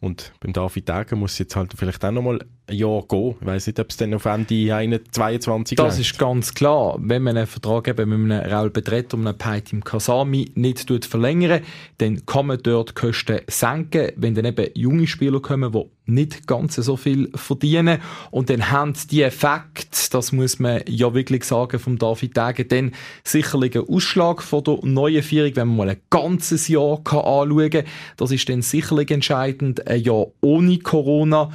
Und 0.00 0.32
beim 0.40 0.52
David 0.52 0.88
Degen 0.88 1.18
muss 1.18 1.38
jetzt 1.38 1.56
halt 1.56 1.72
vielleicht 1.74 2.04
auch 2.04 2.12
nochmal 2.12 2.40
Jahr 2.70 3.02
gehen. 3.08 3.34
Ich 3.40 3.46
weiss 3.46 3.66
nicht, 3.66 3.80
ob 3.80 3.90
es 3.90 3.96
dann 3.96 4.14
auf 4.14 4.24
Ende 4.24 5.02
2022 5.10 5.76
Das 5.76 5.98
ist 5.98 6.18
ganz 6.18 6.54
klar. 6.54 6.96
Wenn 6.98 7.22
man 7.22 7.36
einen 7.36 7.46
Vertrag 7.46 7.88
eben 7.88 8.08
mit 8.08 8.32
einem 8.32 8.52
Raul 8.52 8.70
Bedret 8.70 9.12
und 9.14 9.26
einem 9.26 9.36
Paitim 9.36 9.84
Kasami 9.84 10.50
nicht 10.54 10.90
verlängern 11.04 11.62
dann 11.98 12.24
kann 12.26 12.46
man 12.46 12.58
dort 12.62 12.90
die 12.90 12.94
Kosten 12.94 13.40
senken. 13.48 14.12
Wenn 14.16 14.34
dann 14.34 14.44
eben 14.44 14.70
junge 14.74 15.06
Spieler 15.06 15.40
kommen, 15.40 15.72
die 15.72 15.84
nicht 16.06 16.46
ganz 16.46 16.74
so 16.76 16.96
viel 16.96 17.30
verdienen. 17.34 18.00
Und 18.30 18.50
dann 18.50 18.70
haben 18.70 18.94
die 19.10 19.22
Effekt, 19.22 20.12
das 20.12 20.32
muss 20.32 20.58
man 20.58 20.82
ja 20.86 21.14
wirklich 21.14 21.44
sagen, 21.44 21.78
vom 21.78 21.98
David 21.98 22.36
Degen, 22.36 22.68
dann 22.68 22.92
sicherlich 23.22 23.76
ein 23.76 23.88
Ausschlag 23.88 24.42
von 24.42 24.64
der 24.64 24.78
neuen 24.82 25.22
Führung, 25.22 25.56
wenn 25.56 25.68
man 25.68 25.76
mal 25.76 25.88
ein 25.90 26.00
ganzes 26.10 26.68
Jahr 26.68 27.02
kann 27.02 27.20
anschauen 27.20 27.70
kann. 27.70 27.84
Das 28.16 28.30
ist 28.30 28.48
dann 28.48 28.62
sicherlich 28.62 29.10
entscheidend. 29.10 29.86
Ein 29.86 30.02
Jahr 30.02 30.26
ohne 30.40 30.78
Corona. 30.78 31.50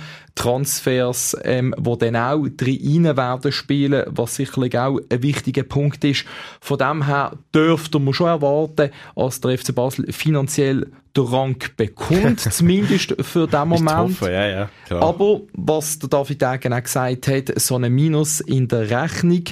Transfers, 1.00 1.38
ähm, 1.44 1.74
wo 1.78 1.96
dann 1.96 2.16
auch 2.16 2.46
drin 2.48 3.06
werden 3.06 3.52
spielen, 3.52 4.06
was 4.08 4.36
sicherlich 4.36 4.78
auch 4.78 5.00
ein 5.10 5.24
wichtiger 5.24 5.64
Punkt 5.64 6.04
ist. 6.04 6.26
Von 6.62 6.78
dem 6.78 7.06
her 7.06 7.34
dürfte 7.54 8.00
man 8.00 8.14
schon 8.14 8.28
erwarten, 8.28 8.92
dass 9.16 9.42
der 9.42 9.58
FC 9.58 9.74
Basel 9.74 10.12
finanziell 10.12 10.88
den 11.16 11.24
Rang 11.24 11.58
bekommt, 11.76 12.40
zumindest 12.54 13.16
für 13.22 13.48
den 13.48 13.68
Moment. 13.68 14.20
Hoffen, 14.20 14.32
ja, 14.32 14.48
ja, 14.48 14.70
Aber 14.90 15.42
was 15.54 16.00
der 16.00 16.10
David 16.10 16.42
Degen 16.42 16.74
auch 16.74 16.84
gesagt 16.84 17.28
hat, 17.28 17.60
so 17.60 17.76
ein 17.76 17.92
Minus 17.94 18.42
in 18.42 18.68
der 18.68 18.90
Rechnung, 18.90 19.44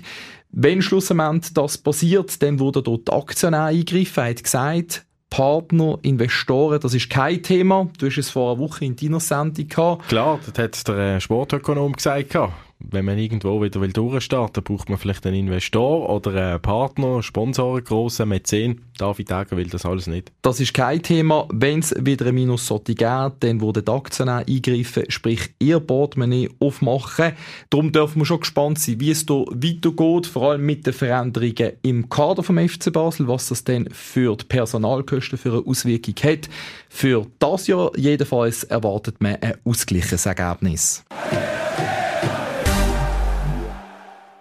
wenn 0.51 0.82
schlussendlich 0.82 1.54
das 1.54 1.77
passiert, 1.77 2.42
dann 2.42 2.60
würde 2.60 2.82
dort 2.82 3.12
Aktionär 3.12 3.66
eingreifen. 3.66 4.24
Er 4.24 4.30
hat 4.30 4.44
gesagt, 4.44 5.06
Partner, 5.30 6.00
Investoren, 6.04 6.80
das 6.80 6.94
ist 6.94 7.10
kein 7.10 7.44
Thema. 7.44 7.88
Du 8.00 8.08
hast 8.08 8.18
es 8.18 8.30
vor 8.30 8.52
einer 8.52 8.60
Woche 8.60 8.86
in 8.86 8.96
deiner 8.96 9.20
Sendung 9.20 9.68
gehabt. 9.68 10.08
Klar, 10.08 10.40
das 10.46 10.64
hat 10.64 10.88
der 10.88 11.16
äh, 11.16 11.22
Sportökonom 11.22 11.94
gesagt 11.94 12.36
wenn 12.80 13.06
man 13.06 13.18
irgendwo 13.18 13.62
wieder 13.62 13.82
will 13.82 13.92
durchstarten 13.92 14.64
will, 14.68 14.76
braucht 14.76 14.90
man 14.90 14.98
vielleicht 14.98 15.26
einen 15.26 15.48
Investor 15.48 16.10
oder 16.10 16.34
einen 16.34 16.62
Partner, 16.62 17.24
Sponsoren, 17.24 17.84
grossen 17.84 18.30
Mäzen. 18.30 18.82
David 18.98 19.30
Degen 19.30 19.58
will 19.58 19.68
das 19.68 19.86
alles 19.86 20.08
nicht. 20.08 20.32
Das 20.42 20.60
ist 20.60 20.74
kein 20.74 21.02
Thema. 21.02 21.48
Wenn 21.52 21.80
es 21.80 21.94
wieder 22.00 22.28
ein 22.28 22.36
Minus 22.36 22.68
geben, 22.86 23.32
dann 23.40 23.62
würde 23.62 23.84
die 23.84 23.92
Aktionär 23.92 24.46
eingreifen, 24.48 25.04
sprich 25.10 25.50
ihr 25.60 25.80
Portemonnaie 25.80 26.50
aufmachen. 26.60 27.34
Darum 27.70 27.92
dürfen 27.92 28.22
wir 28.22 28.26
schon 28.26 28.40
gespannt 28.42 28.80
sein, 28.80 29.00
wie 29.00 29.12
es 29.12 29.26
hier 29.28 29.46
weitergeht, 29.50 30.28
vor 30.28 30.52
allem 30.52 30.66
mit 30.66 30.86
den 30.86 30.94
Veränderungen 30.94 31.74
im 31.82 32.10
Kader 32.10 32.44
vom 32.44 32.58
FC 32.58 32.92
Basel, 32.92 33.28
was 33.28 33.50
das 33.50 33.64
denn 33.64 33.90
für 33.92 34.36
die 34.36 34.46
Personalkosten 34.46 35.38
für 35.38 35.52
eine 35.52 35.66
Auswirkung 35.66 36.16
hat. 36.24 36.50
Für 36.90 37.26
das 37.40 37.68
Jahr 37.68 37.92
jedenfalls 37.98 38.64
erwartet 38.64 39.20
man 39.20 39.36
ein 39.36 39.56
ausgleiches 39.66 40.26
Ergebnis. 40.26 41.04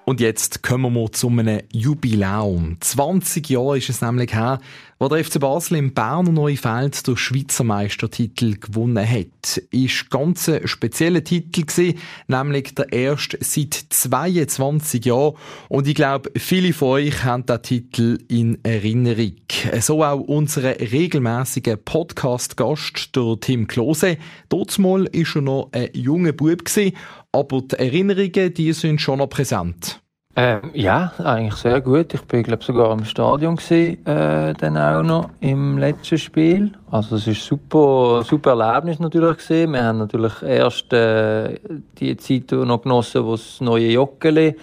Und 0.09 0.21
jetzt 0.21 0.63
kommen 0.63 0.95
wir 0.95 1.11
zu 1.11 1.29
einem 1.29 1.63
Jubiläum. 1.73 2.77
20 2.81 3.51
Jahre 3.51 3.79
ist 3.79 3.89
es 3.89 4.03
nämlich 4.03 4.33
her, 4.33 4.61
wo 5.01 5.09
der 5.09 5.25
FC 5.25 5.41
Basel 5.41 5.79
im 5.79 5.95
Berner 5.95 6.31
Neufeld 6.31 7.05
den 7.09 7.17
Schweizer 7.17 7.65
Meistertitel 7.65 8.55
gewonnen 8.55 9.05
hat. 9.05 9.61
Ist 9.73 10.09
ganz 10.09 10.49
ein 10.49 10.69
spezieller 10.69 11.25
Titel 11.25 11.63
gewesen, 11.63 11.99
nämlich 12.29 12.77
der 12.77 12.93
erste 12.93 13.39
seit 13.41 13.75
22 13.75 15.05
Jahren. 15.05 15.35
Und 15.69 15.89
ich 15.89 15.97
glaube, 15.97 16.31
viele 16.37 16.73
von 16.73 16.89
euch 16.89 17.25
haben 17.25 17.45
den 17.45 17.63
Titel 17.63 18.19
in 18.29 18.65
Erinnerung. 18.65 19.35
So 19.81 20.05
auch 20.05 20.21
unsere 20.21 20.79
regelmäßige 20.79 21.79
Podcast-Gast, 21.85 23.17
der 23.17 23.41
Tim 23.41 23.67
Klose. 23.67 24.19
Dort 24.51 24.79
mal 24.79 25.07
ist 25.07 25.35
er 25.35 25.43
noch 25.43 25.71
ein 25.73 25.91
junger 25.95 26.33
Bub 26.33 26.65
gewesen, 26.65 26.97
aber 27.39 27.63
die 27.63 27.77
Erinnerungen, 27.77 28.55
die 28.55 28.73
sind 28.73 29.01
schon 29.01 29.19
noch 29.19 29.29
präsent. 29.29 30.01
Ähm, 30.39 30.71
ja, 30.75 31.13
eigentlich 31.25 31.55
sehr 31.55 31.81
gut. 31.81 32.13
Ich 32.13 32.21
bin, 32.23 32.43
glaube 32.43 32.63
sogar 32.63 32.93
im 32.93 33.07
Stadion 33.07 33.57
gewesen, 33.57 34.07
äh, 34.07 34.53
dann 34.53 34.77
auch 34.77 35.03
noch 35.03 35.31
im 35.41 35.79
letzten 35.79 36.19
Spiel. 36.19 36.73
Also 36.91 37.17
es 37.17 37.27
ist 37.27 37.43
super, 37.43 38.23
super 38.23 38.51
Erlebnis 38.51 38.99
natürlich 38.99 39.39
gewesen. 39.39 39.73
Wir 39.73 39.85
haben 39.85 39.97
natürlich 39.97 40.43
erst 40.43 40.93
äh, 40.93 41.59
die 41.99 42.19
Zeit 42.19 42.53
noch 42.53 42.83
genossen, 42.83 43.25
wo 43.25 43.33
das 43.33 43.63
neue 43.63 43.89
Joggeli 43.89 44.57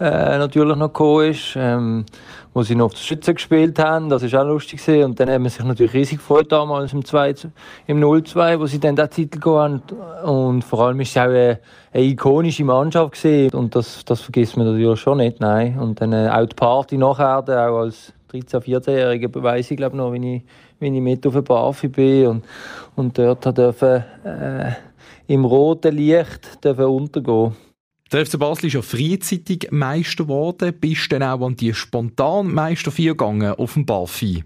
äh, 0.00 0.38
natürlich 0.38 0.76
noch 0.76 0.92
gekommen 0.92 1.30
ist. 1.30 1.54
Ähm, 1.56 2.04
wo 2.56 2.62
sie 2.62 2.74
noch 2.74 2.86
auf 2.86 2.94
der 2.94 3.00
Schütze 3.00 3.34
gespielt 3.34 3.78
haben. 3.78 4.08
Das 4.08 4.32
war 4.32 4.42
auch 4.42 4.46
lustig. 4.46 4.80
Gewesen. 4.80 5.04
Und 5.04 5.20
dann 5.20 5.28
haben 5.28 5.42
wir 5.42 5.50
sich 5.50 5.62
natürlich 5.62 5.92
riesig 5.92 6.18
gefreut 6.20 6.50
damals 6.50 6.90
im, 6.94 7.04
2, 7.04 7.34
im 7.86 8.02
0-2, 8.02 8.58
wo 8.58 8.64
sie 8.64 8.80
dann 8.80 8.96
den 8.96 9.10
Titel 9.10 9.44
haben. 9.44 9.82
Und 10.24 10.64
vor 10.64 10.86
allem 10.86 10.98
ist 11.00 11.10
es 11.10 11.18
auch 11.18 11.24
eine, 11.24 11.58
eine 11.92 12.04
ikonische 12.04 12.64
Mannschaft 12.64 13.12
gewesen. 13.12 13.54
Und 13.54 13.76
das, 13.76 14.02
das 14.06 14.22
vergisst 14.22 14.56
man 14.56 14.72
natürlich 14.72 14.98
schon 14.98 15.18
nicht, 15.18 15.38
nein. 15.38 15.78
Und 15.78 16.00
dann 16.00 16.14
äh, 16.14 16.30
auch 16.30 16.46
die 16.46 16.54
Party 16.54 16.96
nachher, 16.96 17.40
auch 17.40 17.80
als 17.80 18.14
13-, 18.32 18.62
14-Jähriger 18.62 19.28
beweise 19.28 19.74
ich 19.74 19.76
glaube 19.76 19.94
noch, 19.98 20.14
wie 20.14 20.36
ich, 20.36 20.42
wie 20.80 20.86
ich 20.86 21.02
mit 21.02 21.26
auf 21.26 21.34
der 21.34 21.42
Barfi 21.42 21.88
bin 21.88 22.26
und, 22.26 22.44
und 22.94 23.18
dort 23.18 23.44
durfte 23.58 24.06
äh, 24.24 25.30
im 25.30 25.44
roten 25.44 25.94
Licht 25.94 26.58
untergehen. 26.64 27.54
Der 28.12 28.24
FC 28.24 28.38
Basel 28.38 28.66
ist 28.66 28.74
ja 28.74 28.82
frühzeitig 28.82 29.68
Meister 29.72 30.24
geworden. 30.24 30.72
Bist 30.78 31.10
du 31.10 31.18
dann 31.18 31.28
auch 31.28 31.44
an 31.44 31.56
die 31.56 31.74
spontan 31.74 32.52
Meister 32.54 32.92
4 32.92 33.12
gegangen 33.12 33.52
auf 33.52 33.74
dem 33.74 33.84
Barfi? 33.84 34.44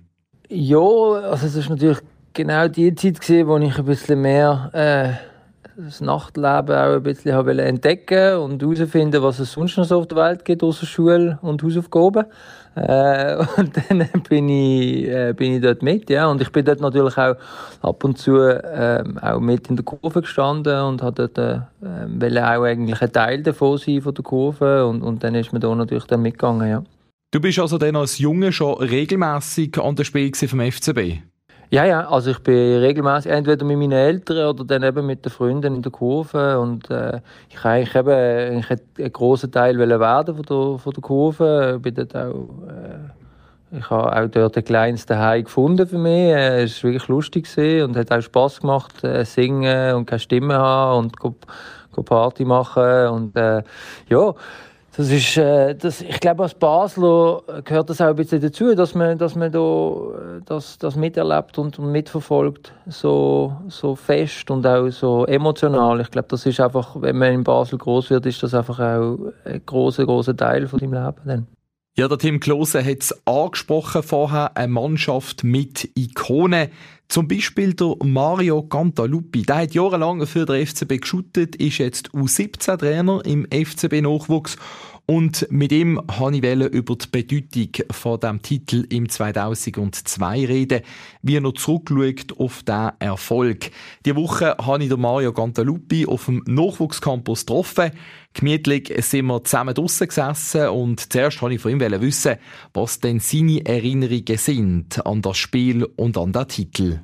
Ja, 0.49 0.79
also 0.79 1.47
es 1.47 1.57
war 1.57 1.77
natürlich 1.77 1.99
genau 2.33 2.69
die 2.69 2.95
Zeit 2.95 3.21
gewesen, 3.21 3.47
wo 3.47 3.59
ich 3.59 3.79
ein 3.79 3.85
bisschen 3.85 4.23
mehr 4.23 4.71
äh, 4.73 5.30
das 5.77 6.01
Nachtleben 6.01 6.77
auch 6.77 6.95
ein 6.97 7.03
bisschen 7.03 7.35
habe 7.35 7.61
entdecken 7.63 8.37
und 8.37 8.63
herausfinden, 8.63 9.23
was 9.23 9.39
es 9.39 9.53
sonst 9.53 9.77
noch 9.77 9.85
so 9.85 9.99
auf 9.99 10.09
der 10.09 10.19
Welt 10.19 10.45
gibt, 10.45 10.63
außer 10.63 10.87
Schule 10.87 11.39
und 11.43 11.63
Hausaufgaben. 11.63 12.27
Äh, 12.77 13.37
und 13.57 13.77
dann 13.77 14.09
bin 14.29 14.49
ich, 14.49 15.09
äh, 15.09 15.35
bin 15.37 15.55
ich 15.55 15.63
dort 15.63 15.83
mit, 15.83 16.09
ja. 16.11 16.29
Und 16.29 16.41
ich 16.41 16.51
bin 16.51 16.65
dort 16.65 16.81
natürlich 16.81 17.17
auch 17.17 17.37
ab 17.83 18.05
und 18.05 18.19
zu 18.19 18.39
äh, 18.39 19.03
auch 19.21 19.41
mit 19.41 19.69
in 19.69 19.77
der 19.77 19.85
Kurve 19.85 20.23
gestanden 20.23 20.81
und 20.83 21.03
hatte 21.03 21.29
dort, 21.29 21.65
äh, 21.83 22.07
will 22.07 22.39
auch 22.39 22.63
eigentlich 22.63 23.01
ein 23.01 23.13
Teil 23.13 23.43
davon 23.43 23.79
sein 23.79 24.03
von 24.03 24.15
der 24.15 24.25
Kurve 24.25 24.87
und, 24.87 25.03
und 25.03 25.25
dann 25.25 25.35
ist 25.35 25.53
man 25.53 25.61
da 25.61 25.75
natürlich 25.75 26.05
dann 26.05 26.23
mitgegangen, 26.23 26.69
ja. 26.69 26.85
Du 27.33 27.41
bist 27.41 27.61
also 27.61 27.79
dann 27.79 27.95
als 27.95 28.19
Junge 28.19 28.51
schon 28.51 28.75
regelmäßig 28.75 29.79
an 29.79 29.95
der 29.95 30.03
Spiel 30.03 30.35
vom 30.35 30.61
FCB? 30.61 31.30
Ja, 31.73 31.85
ja, 31.85 32.09
also 32.11 32.33
ich 32.33 32.41
bin 32.41 32.81
regelmäßig 32.81 33.31
entweder 33.31 33.65
mit 33.65 33.79
meinen 33.79 33.93
Eltern 33.93 34.49
oder 34.49 34.65
dann 34.65 34.83
eben 34.83 35.07
mit 35.07 35.25
den 35.25 35.31
Freunden 35.31 35.77
in 35.77 35.83
der 35.83 35.93
Kurve 35.93 36.59
und 36.59 36.91
äh, 36.91 37.21
ich 37.49 37.65
eigentlich 37.65 37.95
eben 37.95 38.59
ich 38.59 38.71
einen 38.99 39.13
grossen 39.13 39.53
Teil 39.53 39.79
werden 39.79 40.35
von 40.35 40.45
der, 40.45 40.79
von 40.81 40.93
der 40.93 41.01
Kurve. 41.01 41.75
Ich 41.77 41.83
bin 41.83 41.95
dort 41.95 42.17
auch, 42.17 42.49
äh, 42.67 43.79
ich 43.79 43.89
habe 43.89 44.17
auch 44.17 44.29
dort 44.29 44.57
ein 44.57 44.65
kleines 44.65 45.09
Heim 45.09 45.45
gefunden 45.45 45.87
für 45.87 45.99
mich. 45.99 46.33
Äh, 46.33 46.65
es 46.65 46.83
war 46.83 46.91
wirklich 46.91 47.07
lustig 47.07 47.47
und 47.85 47.97
hat 47.97 48.11
auch 48.11 48.21
Spass 48.21 48.61
gemacht, 48.61 49.05
äh, 49.05 49.25
singen 49.25 49.95
und 49.95 50.07
keine 50.07 50.19
Stimme 50.19 50.59
haben 50.59 50.99
und 51.05 51.17
go, 51.21 51.37
go 51.93 52.03
Party 52.03 52.45
machen 52.45 53.07
und 53.11 53.37
äh, 53.37 53.63
ja, 54.09 54.35
das 54.97 55.11
ist, 55.11 55.37
äh, 55.37 55.75
das, 55.75 56.01
ich 56.03 56.19
glaube, 56.19 56.43
als 56.43 56.55
Basler 56.55 57.43
gehört 57.65 57.91
das 57.91 58.01
auch 58.01 58.07
ein 58.07 58.17
bisschen 58.17 58.41
dazu, 58.41 58.75
dass 58.75 58.95
man, 58.95 59.17
dass 59.19 59.37
man 59.37 59.53
da, 59.53 59.59
äh, 59.59 60.41
das, 60.45 60.79
das 60.79 60.97
miterlebt 60.97 61.59
und, 61.59 61.79
und 61.79 61.93
mitverfolgt, 61.93 62.73
so, 62.87 63.57
so 63.69 63.95
fest 63.95 64.51
und 64.51 64.67
auch 64.67 64.89
so 64.91 65.27
emotional. 65.27 66.01
Ich 66.01 66.11
glaube, 66.11 66.29
das 66.29 66.45
ist 66.45 66.61
einfach, 66.61 66.97
wenn 67.01 67.19
man 67.19 67.33
in 67.33 67.45
Basel 67.45 67.79
groß 67.79 68.11
wird, 68.11 68.27
ist 68.27 68.43
das 68.43 68.53
einfach 68.53 68.81
auch 68.81 69.19
ein 69.45 69.63
großer, 69.65 70.05
großer 70.05 70.37
Teil 70.37 70.67
von 70.67 70.81
deinem 70.81 70.95
Leben 70.95 71.21
dann. 71.25 71.47
Ja, 71.97 72.09
der 72.09 72.19
Tim 72.19 72.41
Klose 72.41 72.85
hat 72.85 73.01
es 73.01 73.27
angesprochen 73.27 74.03
vorher, 74.03 74.57
eine 74.57 74.73
Mannschaft 74.73 75.45
mit 75.45 75.91
Ikonen. 75.97 76.69
Zum 77.11 77.27
Beispiel 77.27 77.75
der 77.75 77.97
Mario 78.05 78.63
Cantaluppi. 78.63 79.43
Der 79.43 79.57
hat 79.57 79.75
jahrelang 79.75 80.25
für 80.29 80.47
den 80.47 80.65
FCB 80.65 81.01
geschuttet, 81.01 81.57
ist 81.57 81.79
jetzt 81.79 82.11
U17-Trainer 82.11 83.25
im 83.27 83.49
FCB-Nachwuchs 83.51 84.57
und 85.11 85.51
mit 85.51 85.73
ihm 85.73 86.01
habe 86.09 86.37
ich 86.37 86.45
über 86.45 86.95
die 86.95 87.07
Bedeutung 87.11 87.85
von 87.91 88.21
dem 88.21 88.43
Titel 88.43 88.87
im 88.91 89.09
2002 89.09 90.47
reden, 90.47 90.83
wie 91.23 91.35
er 91.35 91.41
noch 91.41 91.55
zurückschaut 91.55 92.39
auf 92.39 92.63
diesen 92.63 92.93
Erfolg. 93.01 93.73
Die 94.07 94.15
Woche 94.15 94.57
habe 94.65 94.85
ich 94.85 94.97
Mario 94.97 95.33
Cantaluppi 95.33 96.07
auf 96.07 96.27
dem 96.27 96.45
Nachwuchscampus 96.47 97.45
getroffen. 97.45 97.91
Gemütlich 98.35 98.93
sind 99.05 99.27
wir 99.27 99.43
zusammen 99.43 99.75
draussen 99.75 100.07
gesessen 100.07 100.69
und 100.69 101.13
zuerst 101.13 101.43
wollte 101.43 101.57
ich 101.57 101.61
von 101.61 101.73
ihm 101.73 101.81
wissen, 101.81 102.37
was 102.73 103.01
denn 103.01 103.19
seine 103.19 103.67
Erinnerungen 103.67 104.39
sind 104.39 105.05
an 105.05 105.23
das 105.23 105.39
Spiel 105.39 105.87
und 105.97 106.17
an 106.19 106.33
den 106.33 106.47
Titel. 106.47 107.01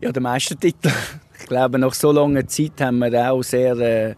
Ja, 0.00 0.10
der 0.10 0.22
Meistertitel. 0.22 0.90
Ich 1.38 1.48
glaube, 1.48 1.78
nach 1.78 1.92
so 1.92 2.12
langer 2.12 2.46
Zeit 2.46 2.80
haben 2.80 3.00
wir 3.00 3.30
auch 3.30 3.42
sehr... 3.42 3.76
Äh 3.76 4.14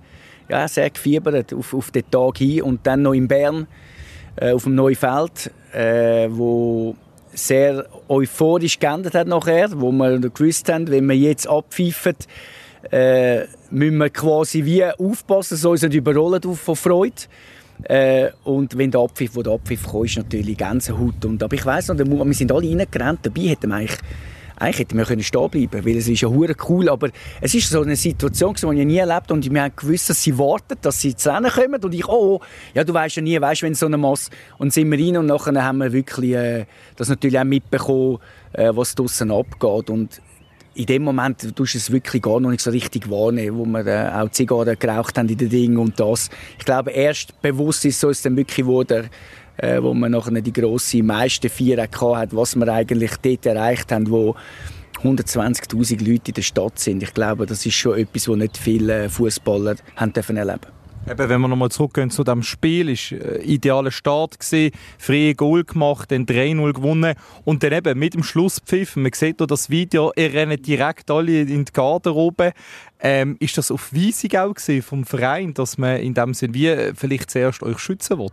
ja, 0.48 0.68
sehr 0.68 0.90
gefiebert 0.90 1.52
auf, 1.52 1.74
auf 1.74 1.90
den 1.90 2.10
Tag 2.10 2.38
hin 2.38 2.62
und 2.62 2.86
dann 2.86 3.02
noch 3.02 3.12
in 3.12 3.28
Bern 3.28 3.66
äh, 4.36 4.52
auf 4.52 4.64
dem 4.64 4.74
Neufeld, 4.74 5.50
äh, 5.72 6.28
wo 6.30 6.96
sehr 7.32 7.86
euphorisch 8.08 8.78
geendet 8.78 9.14
hat 9.14 9.26
nachher, 9.26 9.68
wo 9.74 9.90
wir 9.90 10.18
gewusst 10.18 10.70
haben, 10.72 10.88
wenn 10.88 11.08
wir 11.08 11.16
jetzt 11.16 11.48
abpfeifen, 11.48 12.14
äh, 12.90 13.44
müssen 13.70 13.96
wir 13.98 14.10
quasi 14.10 14.64
wie 14.64 14.84
aufpassen, 14.84 15.56
so 15.56 15.70
uns 15.70 15.82
nicht 15.82 15.94
überrollen 15.94 16.42
von 16.42 16.76
Freude. 16.76 17.14
Äh, 17.84 18.30
und 18.44 18.78
wenn 18.78 18.90
der 18.90 19.00
Abpfiff, 19.00 19.34
wo 19.34 19.42
der 19.42 19.54
Abpfiff 19.54 19.90
kam, 19.90 20.04
ist 20.04 20.16
natürlich 20.16 20.56
Gänsehaut. 20.56 21.24
Und, 21.24 21.42
aber 21.42 21.54
ich 21.54 21.66
weiss 21.66 21.88
noch, 21.88 21.98
wir 21.98 22.34
sind 22.34 22.52
alle 22.52 22.68
reingerannt, 22.68 23.20
dabei 23.22 23.42
hätten 23.42 23.70
wir 23.70 23.76
eigentlich 23.76 23.98
eigentlich 24.56 24.78
hätten 24.78 24.98
wir 24.98 25.04
stehen 25.04 25.50
bleiben 25.50 25.70
können, 25.70 25.86
weil 25.86 25.96
es 25.96 26.08
ist 26.08 26.20
ja 26.20 26.28
hure 26.28 26.54
cool, 26.68 26.88
aber 26.88 27.10
es 27.40 27.54
ist 27.54 27.70
so 27.70 27.82
eine 27.82 27.96
Situation, 27.96 28.54
die 28.54 28.80
ich 28.80 28.86
nie 28.86 28.96
erlebt 28.98 29.30
und 29.32 29.50
wir 29.50 29.62
haben 29.62 29.72
gewusst, 29.74 30.10
dass 30.10 30.22
sie 30.22 30.38
warten, 30.38 30.76
dass 30.80 31.00
sie 31.00 31.16
zu 31.16 31.30
Rennen 31.30 31.50
kommen 31.50 31.82
und 31.82 31.94
ich, 31.94 32.06
oh, 32.08 32.40
ja, 32.74 32.84
du 32.84 32.94
weißt 32.94 33.16
ja 33.16 33.22
nie, 33.22 33.40
weißt, 33.40 33.62
wenn 33.62 33.74
so 33.74 33.86
eine 33.86 33.96
Masse 33.96 34.30
und 34.58 34.72
sind 34.72 34.90
wir 34.90 34.98
rein 34.98 35.16
und 35.16 35.26
nachher 35.26 35.64
haben 35.64 35.78
wir 35.78 35.92
wirklich 35.92 36.34
äh, 36.34 36.66
das 36.96 37.08
natürlich 37.08 37.38
auch 37.38 37.44
mitbekommen, 37.44 38.18
äh, 38.52 38.70
was 38.74 38.94
draussen 38.94 39.30
abgeht 39.30 39.90
und 39.90 40.20
in 40.74 40.86
dem 40.86 41.02
Moment 41.04 41.56
tust 41.56 41.74
du 41.74 41.78
es 41.78 41.92
wirklich 41.92 42.22
gar 42.22 42.40
noch 42.40 42.50
nicht 42.50 42.60
so 42.60 42.70
richtig 42.70 43.08
wahrnehmen, 43.08 43.58
wo 43.58 43.64
wir 43.64 43.86
äh, 43.86 44.10
auch 44.10 44.30
Zigarren 44.30 44.76
geraucht 44.78 45.16
haben 45.16 45.28
in 45.28 45.38
den 45.38 45.48
Dingen 45.48 45.78
und 45.78 45.98
das. 46.00 46.30
Ich 46.58 46.64
glaube, 46.64 46.90
erst 46.90 47.40
bewusst 47.42 47.84
ist 47.84 48.00
so 48.00 48.10
es 48.10 48.22
dann 48.22 48.36
wirklich 48.36 48.66
wurde, 48.66 49.08
äh, 49.56 49.82
wo 49.82 49.94
man 49.94 50.12
nachher 50.12 50.40
die 50.40 50.52
grosse 50.52 51.02
meisten 51.02 51.48
Vier 51.48 51.82
hat, 51.82 52.34
was 52.36 52.56
wir 52.56 52.68
eigentlich 52.68 53.12
dort 53.22 53.46
erreicht 53.46 53.92
haben, 53.92 54.10
wo 54.10 54.34
120.000 55.02 55.98
Leute 55.98 56.30
in 56.30 56.34
der 56.34 56.42
Stadt 56.42 56.78
sind. 56.78 57.02
Ich 57.02 57.12
glaube, 57.12 57.46
das 57.46 57.64
ist 57.66 57.74
schon 57.74 57.98
etwas, 57.98 58.28
was 58.28 58.36
nicht 58.36 58.56
viele 58.56 59.10
Fußballer 59.10 59.76
haben 59.96 60.12
dürfen 60.12 60.36
erleben. 60.36 60.66
Eben, 61.06 61.28
wenn 61.28 61.40
wir 61.42 61.48
nochmal 61.48 61.70
zurückgehen 61.70 62.08
zu 62.08 62.24
dem 62.24 62.42
Spiel, 62.42 62.88
ist 62.88 63.12
ein 63.12 63.20
äh, 63.20 63.38
idealer 63.42 63.90
Start 63.90 64.40
gewesen, 64.40 64.74
freie 64.96 65.34
Goal 65.34 65.62
gemacht, 65.64 66.10
dann 66.10 66.24
3-0 66.24 66.72
gewonnen 66.72 67.14
und 67.44 67.62
dann 67.62 67.74
eben 67.74 67.98
mit 67.98 68.14
dem 68.14 68.22
Schlusspfiff, 68.22 68.96
man 68.96 69.12
sieht 69.12 69.36
hier 69.36 69.46
das 69.46 69.68
Video, 69.68 70.12
ihr 70.16 70.32
rennt 70.32 70.66
direkt 70.66 71.10
alle 71.10 71.42
in 71.42 71.66
die 71.66 71.72
Garderobe. 71.72 72.52
Ähm, 73.00 73.36
ist 73.38 73.58
das 73.58 73.70
auf 73.70 73.92
Weisung 73.92 74.30
auch 74.38 74.54
gewesen 74.54 74.80
vom 74.80 75.04
Verein, 75.04 75.52
dass 75.52 75.76
man 75.76 75.98
in 75.98 76.14
dem 76.14 76.32
Sinne 76.32 76.54
wie 76.54 76.68
äh, 76.68 76.94
vielleicht 76.94 77.30
zuerst 77.30 77.62
euch 77.62 77.78
schützen 77.80 78.18
will? 78.18 78.30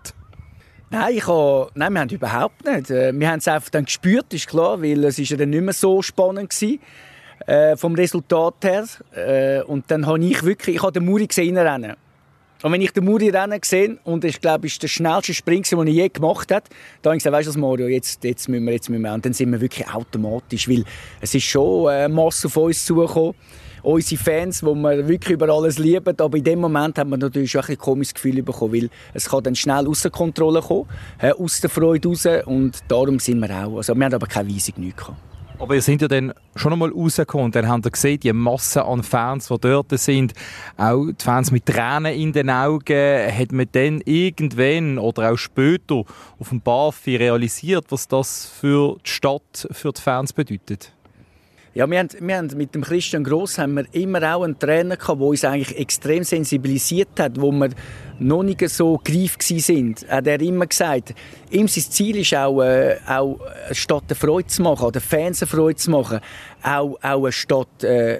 Nein, 0.94 1.16
ich 1.16 1.26
habe, 1.26 1.72
nein, 1.74 1.94
wir 1.94 2.02
haben 2.02 2.10
überhaupt 2.10 2.66
nicht. 2.66 2.92
Äh, 2.92 3.18
wir 3.18 3.30
haben 3.30 3.40
es 3.40 3.48
einfach 3.48 3.70
dann 3.70 3.86
gespürt, 3.86 4.34
ist 4.34 4.48
klar, 4.48 4.82
weil 4.82 5.02
es 5.06 5.18
ist 5.18 5.30
ja 5.30 5.38
dann 5.38 5.52
nicht 5.52 5.64
mehr 5.64 5.74
so 5.74 6.02
spannend 6.02 6.54
war, 6.62 7.48
äh, 7.48 7.78
vom 7.78 7.96
Resultat 7.96 8.56
her. 8.62 8.86
Äh, 9.16 9.64
und 9.64 9.90
dann 9.90 10.06
habe 10.06 10.20
ich 10.20 10.44
wirklich, 10.44 10.76
ich 10.76 10.84
habe 10.84 10.92
den 10.92 11.06
Muri 11.06 11.28
gesehen 11.28 11.58
rennen. 11.58 11.96
Und 12.62 12.74
wenn 12.74 12.82
ich 12.82 12.92
den 12.92 13.06
Muri 13.06 13.30
rennen 13.30 13.62
gesehen 13.62 14.00
und 14.04 14.26
ich 14.26 14.42
glaube, 14.42 14.68
ist 14.68 14.84
der 14.84 14.90
schnellste 14.90 15.34
Spring, 15.34 15.64
den 15.64 15.88
ich 15.88 15.96
je 15.96 16.10
gemacht 16.10 16.52
habe, 16.52 16.66
dann 17.02 17.12
habe 17.12 17.18
ich 17.18 17.24
gesagt, 17.24 17.38
weißt 17.38 17.56
du 17.56 17.60
Mario, 17.62 17.88
jetzt, 17.88 18.22
jetzt 18.26 18.50
müssen 18.50 18.66
wir, 18.66 18.74
jetzt 18.74 18.90
müssen 18.90 19.04
wir. 19.04 19.14
Und 19.14 19.26
dann 19.26 19.32
sind 19.32 19.50
wir 19.50 19.62
wirklich 19.62 19.88
automatisch, 19.88 20.68
weil 20.68 20.84
es 21.22 21.34
ist 21.34 21.46
schon 21.46 21.88
eine 21.88 22.14
Masse 22.14 22.48
auf 22.48 22.58
uns 22.58 22.86
zugekommen 22.86 23.34
unsere 23.84 24.22
Fans, 24.22 24.60
die 24.60 24.66
wir 24.66 25.08
wirklich 25.08 25.34
über 25.34 25.50
alles 25.50 25.78
lieben. 25.78 26.20
Aber 26.20 26.38
in 26.38 26.44
dem 26.44 26.60
Moment 26.60 26.98
hat 26.98 27.08
man 27.08 27.20
natürlich 27.20 27.58
auch 27.58 27.68
ein 27.68 27.78
komisches 27.78 28.14
Gefühl 28.14 28.42
bekommen, 28.44 28.74
weil 28.74 28.90
es 29.14 29.30
kann 29.30 29.44
dann 29.44 29.56
schnell 29.56 29.88
aus 29.88 30.02
der 30.02 30.12
Kontrolle 30.12 30.62
kommen, 30.62 30.88
aus 31.40 31.62
der 31.62 31.70
Freude 31.70 32.10
raus. 32.10 32.28
Und 32.46 32.80
darum 32.88 33.20
sind 33.20 33.40
wir 33.40 33.50
auch. 33.50 33.78
Also 33.78 33.96
wir 33.96 34.06
haben 34.06 34.14
aber 34.14 34.28
keine 34.28 34.54
Weisung 34.54 34.76
nicht. 34.78 34.98
Aber 35.62 35.76
ihr 35.76 35.82
seid 35.84 36.02
ja 36.02 36.08
dann 36.08 36.34
schon 36.56 36.74
einmal 36.74 36.90
rausgekommen 36.90 37.46
und 37.46 37.56
dann 37.56 37.70
habt 37.70 37.86
ihr 37.86 37.92
gesehen, 37.92 38.20
die 38.20 38.34
Masse 38.34 38.84
an 38.84 39.04
Fans, 39.04 39.48
die 39.48 39.60
dort 39.60 39.92
sind, 40.00 40.34
auch 40.76 41.06
die 41.06 41.24
Fans 41.24 41.52
mit 41.52 41.68
Tränen 41.68 42.16
in 42.16 42.34
den 42.34 42.50
Augen, 42.50 43.32
hat 43.32 43.52
man 43.52 43.68
dann 43.72 44.02
irgendwann 44.06 44.98
oder 44.98 45.32
auch 45.32 45.38
später 45.38 46.04
auf 46.40 46.50
dem 46.50 46.62
Bafi 46.62 47.16
realisiert, 47.16 47.86
was 47.90 48.08
das 48.08 48.48
für 48.48 48.98
die 49.06 49.10
Stadt, 49.12 49.68
für 49.70 49.92
die 49.92 50.02
Fans 50.02 50.34
bedeutet? 50.34 50.94
Ja, 51.74 51.90
wir 51.90 52.00
haben, 52.00 52.10
wir 52.20 52.36
haben 52.36 52.50
mit 52.58 52.76
dem 52.76 52.82
Christian 52.82 53.24
Gross 53.24 53.58
haben 53.58 53.76
wir 53.76 53.86
immer 53.94 54.36
auch 54.36 54.44
einen 54.44 54.60
Trainer 54.60 54.98
gehabt, 54.98 55.22
der 55.22 55.28
uns 55.28 55.46
eigentlich 55.46 55.78
extrem 55.80 56.26
sensibilisiert 56.26 57.18
hat, 57.18 57.40
wo 57.40 57.50
wir 57.50 57.70
noch 58.20 58.44
nicht 58.44 58.68
so 58.70 59.00
greif 59.02 59.38
sind. 59.40 60.06
Hat 60.10 60.28
er 60.28 60.42
immer 60.42 60.68
gesagt, 60.68 61.16
ihm 61.50 61.70
sein 61.70 61.86
Ziel 61.86 62.18
ist 62.18 62.36
auch, 62.36 62.62
äh, 62.62 62.98
auch 63.08 63.40
eine 63.68 63.74
Stadt 63.74 64.04
eine 64.10 64.16
Freude 64.16 64.48
zu 64.48 64.64
machen, 64.64 64.86
oder 64.86 65.00
Fans 65.00 65.42
eine 65.42 65.48
Freude 65.48 65.78
zu 65.78 65.92
machen, 65.92 66.20
auch, 66.62 67.00
auch 67.02 67.24
eine 67.24 67.32
Stadt 67.32 67.84
äh, 67.86 68.20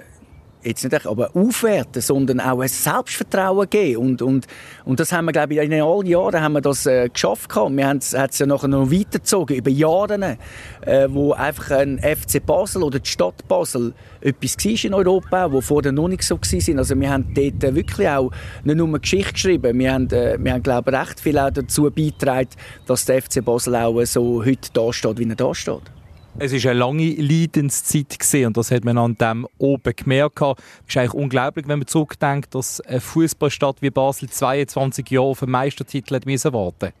jetzt 0.62 0.84
nicht 0.84 1.06
aber 1.06 1.30
aufwerten, 1.34 2.02
sondern 2.02 2.40
auch 2.40 2.60
ein 2.60 2.68
Selbstvertrauen 2.68 3.68
geben. 3.68 3.96
Und, 3.96 4.22
und, 4.22 4.46
und 4.84 5.00
das 5.00 5.12
haben 5.12 5.26
wir, 5.26 5.32
glaube 5.32 5.54
ich, 5.54 5.60
in 5.60 5.72
allen 5.72 6.06
Jahren 6.06 6.40
haben 6.40 6.52
wir 6.52 6.60
das 6.60 6.86
äh, 6.86 7.08
geschafft. 7.08 7.48
Gehabt. 7.48 7.76
Wir 7.76 7.86
haben 7.86 7.98
es 7.98 8.12
ja 8.12 8.46
nachher 8.46 8.68
noch 8.68 8.90
weitergezogen, 8.90 9.56
über 9.56 9.70
Jahre, 9.70 10.38
äh, 10.82 11.08
wo 11.10 11.32
einfach 11.32 11.70
ein 11.70 11.98
FC 11.98 12.44
Basel 12.44 12.82
oder 12.82 12.98
die 12.98 13.08
Stadt 13.08 13.46
Basel 13.48 13.94
etwas 14.20 14.56
war 14.56 14.84
in 14.84 14.94
Europa, 14.94 15.52
wo 15.52 15.60
vorher 15.60 15.92
noch 15.92 16.08
nicht 16.08 16.22
so 16.22 16.36
war. 16.36 16.78
Also 16.78 17.00
wir 17.00 17.10
haben 17.10 17.34
dort 17.34 17.74
wirklich 17.74 18.08
auch 18.08 18.30
nicht 18.64 18.76
nur 18.76 18.98
Geschichte 18.98 19.32
geschrieben, 19.32 19.78
wir 19.78 19.92
haben, 19.92 20.10
äh, 20.10 20.36
wir 20.38 20.52
haben 20.52 20.62
glaube 20.62 20.90
ich, 20.90 20.98
recht 20.98 21.20
viel 21.20 21.38
auch 21.38 21.50
dazu 21.50 21.90
beigetragen, 21.90 22.48
dass 22.86 23.04
der 23.04 23.22
FC 23.22 23.44
Basel 23.44 23.76
auch 23.76 24.02
so 24.04 24.44
heute 24.44 24.70
da 24.72 24.92
steht, 24.92 25.18
wie 25.18 25.28
er 25.28 25.36
da 25.36 25.54
steht. 25.54 26.01
Es 26.38 26.52
war 26.52 26.70
eine 26.70 26.80
lange 26.80 27.10
Leidenszeit 27.14 28.18
und 28.46 28.56
das 28.56 28.70
hat 28.70 28.84
man 28.84 28.96
an 28.96 29.16
dem 29.16 29.46
oben 29.58 29.94
gemerkt. 29.94 30.40
Es 30.40 30.56
ist 30.88 30.96
eigentlich 30.96 31.14
unglaublich, 31.14 31.68
wenn 31.68 31.78
man 31.78 31.86
zurückdenkt, 31.86 32.54
dass 32.54 32.80
eine 32.80 33.00
Fußballstadt 33.00 33.82
wie 33.82 33.90
Basel 33.90 34.30
22 34.30 35.10
Jahre 35.10 35.26
auf 35.26 35.42
einen 35.42 35.52
Meistertitel 35.52 36.16
hat 36.16 36.26
müssen 36.26 36.52
warten 36.52 36.92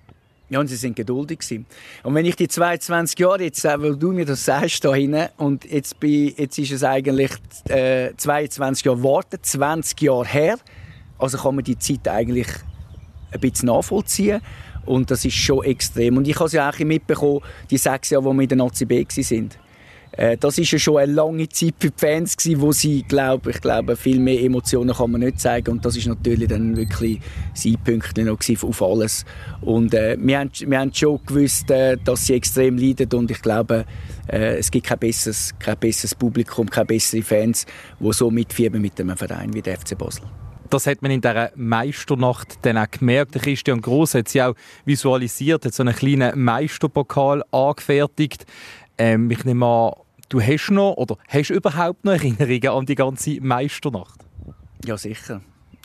ja, 0.52 0.60
und 0.60 0.66
sie 0.66 0.76
sind 0.76 0.94
geduldig 0.94 1.38
gewesen. 1.38 1.64
Und 2.02 2.14
wenn 2.14 2.26
ich 2.26 2.36
die 2.36 2.46
22 2.46 3.18
Jahre 3.18 3.42
jetzt, 3.42 3.64
äh, 3.64 3.80
weil 3.80 3.96
du 3.96 4.12
mir 4.12 4.26
das 4.26 4.44
sagst 4.44 4.84
da 4.84 4.94
hinten, 4.94 5.28
und 5.38 5.64
jetzt, 5.64 5.98
bin, 5.98 6.34
jetzt 6.36 6.58
ist 6.58 6.72
es 6.72 6.84
eigentlich 6.84 7.30
äh, 7.70 8.10
22 8.14 8.84
Jahre 8.84 9.02
warten, 9.02 9.38
20 9.40 10.02
Jahre 10.02 10.26
her, 10.26 10.58
also 11.18 11.38
kann 11.38 11.54
man 11.54 11.64
die 11.64 11.78
Zeit 11.78 12.06
eigentlich 12.06 12.48
ein 13.30 13.40
bisschen 13.40 13.68
nachvollziehen. 13.68 14.42
Und 14.86 15.10
das 15.10 15.24
ist 15.24 15.34
schon 15.34 15.64
extrem. 15.64 16.16
Und 16.16 16.26
ich 16.28 16.36
habe 16.36 16.46
es 16.46 16.52
ja 16.52 16.70
auch 16.70 16.78
mitbekommen, 16.78 17.40
die 17.70 17.78
sechs 17.78 18.10
Jahre, 18.10 18.24
wo 18.24 18.32
wir 18.32 18.42
in 18.42 18.48
der 18.48 18.58
Nazi 18.58 18.84
B 18.84 19.04
waren. 19.04 19.50
Äh, 20.12 20.36
das 20.36 20.58
war 20.58 20.64
ja 20.64 20.78
schon 20.78 20.96
eine 20.98 21.12
lange 21.12 21.48
Zeit 21.48 21.74
für 21.78 21.90
die 21.90 21.96
Fans, 21.96 22.36
wo 22.56 22.72
sie, 22.72 23.02
glaube 23.02 23.50
ich, 23.50 23.60
glaube, 23.60 23.96
viel 23.96 24.18
mehr 24.18 24.40
Emotionen 24.42 24.94
kann 24.94 25.10
man 25.10 25.22
nicht 25.22 25.40
zeigen. 25.40 25.70
Und 25.70 25.84
das 25.84 25.96
ist 25.96 26.06
natürlich 26.06 26.48
dann 26.48 26.76
wirklich 26.76 27.20
das 27.54 27.64
Einpünktchen 27.64 28.26
noch 28.26 28.38
auf 28.62 28.82
alles. 28.82 29.24
Und 29.62 29.94
äh, 29.94 30.16
wir, 30.20 30.38
haben, 30.40 30.50
wir 30.66 30.78
haben 30.78 30.92
schon 30.92 31.20
gewusst, 31.24 31.70
äh, 31.70 31.96
dass 31.96 32.26
sie 32.26 32.34
extrem 32.34 32.76
leiden. 32.76 33.08
Und 33.14 33.30
ich 33.30 33.40
glaube, 33.40 33.86
äh, 34.28 34.58
es 34.58 34.70
gibt 34.70 34.86
kein 34.86 34.98
besseres, 34.98 35.54
kein 35.58 35.78
besseres 35.78 36.14
Publikum, 36.14 36.68
keine 36.68 36.86
besseren 36.86 37.22
Fans, 37.22 37.66
die 37.98 38.12
so 38.12 38.30
mitfiebern 38.30 38.82
mit 38.82 39.00
einem 39.00 39.16
Verein 39.16 39.54
wie 39.54 39.62
der 39.62 39.78
FC 39.78 39.96
Basel 39.96 40.24
das 40.72 40.86
hat 40.86 41.02
man 41.02 41.10
in 41.10 41.20
dieser 41.20 41.50
Meisternacht 41.54 42.58
dann 42.62 42.78
auch 42.78 42.90
gemerkt. 42.90 43.34
Christian 43.34 43.82
Gross 43.82 44.14
hat 44.14 44.28
sie 44.28 44.42
auch 44.42 44.54
visualisiert, 44.84 45.66
hat 45.66 45.74
so 45.74 45.82
einen 45.82 45.94
kleinen 45.94 46.42
Meisterpokal 46.42 47.44
angefertigt. 47.50 48.46
Ähm, 48.96 49.30
ich 49.30 49.44
nehme 49.44 49.66
an, 49.66 49.92
du 50.30 50.40
hast 50.40 50.70
noch 50.70 50.94
oder 50.94 51.18
hast 51.28 51.50
überhaupt 51.50 52.04
noch 52.04 52.12
Erinnerungen 52.12 52.68
an 52.68 52.86
die 52.86 52.94
ganze 52.94 53.40
Meisternacht? 53.40 54.20
Ja, 54.84 54.96
sicher. 54.96 55.42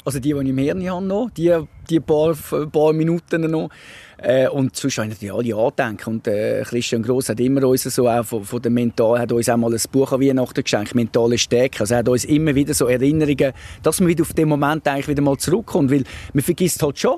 Also 0.07 0.21
die, 0.21 0.31
die 0.31 0.39
ich 0.39 0.47
im 0.47 0.57
Hirn 0.57 0.89
habe 0.89 1.05
noch, 1.05 1.29
die, 1.31 1.53
die 1.89 1.99
paar, 1.99 2.33
paar 2.71 2.93
Minuten 2.93 3.51
noch. 3.51 3.69
Äh, 4.17 4.47
und 4.47 4.73
sonst 4.73 4.99
habe 4.99 5.09
ich 5.09 5.21
natürlich 5.21 5.53
alle 5.53 5.67
andenken. 5.67 6.13
Und 6.13 6.27
äh, 6.29 6.63
Christian 6.63 7.03
Gross 7.03 7.27
hat 7.27 7.41
immer 7.41 7.67
uns 7.67 7.83
so 7.83 8.07
auch 8.07 8.23
von, 8.23 8.45
von 8.45 8.61
der 8.61 8.71
Mental, 8.71 9.19
hat 9.19 9.33
uns 9.33 9.49
auch 9.49 9.57
mal 9.57 9.73
ein 9.73 9.81
Buch 9.91 10.13
an 10.13 10.21
Weihnachten 10.21 10.63
geschenkt, 10.63 10.95
«Mentale 10.95 11.37
Stärke». 11.37 11.81
Also 11.81 11.93
er 11.93 11.97
hat 11.97 12.07
uns 12.07 12.23
immer 12.23 12.55
wieder 12.55 12.73
so 12.73 12.85
Erinnerungen, 12.87 13.51
dass 13.83 13.99
man 13.99 14.07
wieder 14.07 14.21
auf 14.21 14.31
den 14.31 14.47
Moment 14.47 14.87
eigentlich 14.87 15.09
wieder 15.09 15.21
mal 15.21 15.35
zurückkommt, 15.35 15.91
weil 15.91 16.05
man 16.31 16.41
vergisst 16.41 16.81
halt 16.81 16.97
schon. 16.97 17.17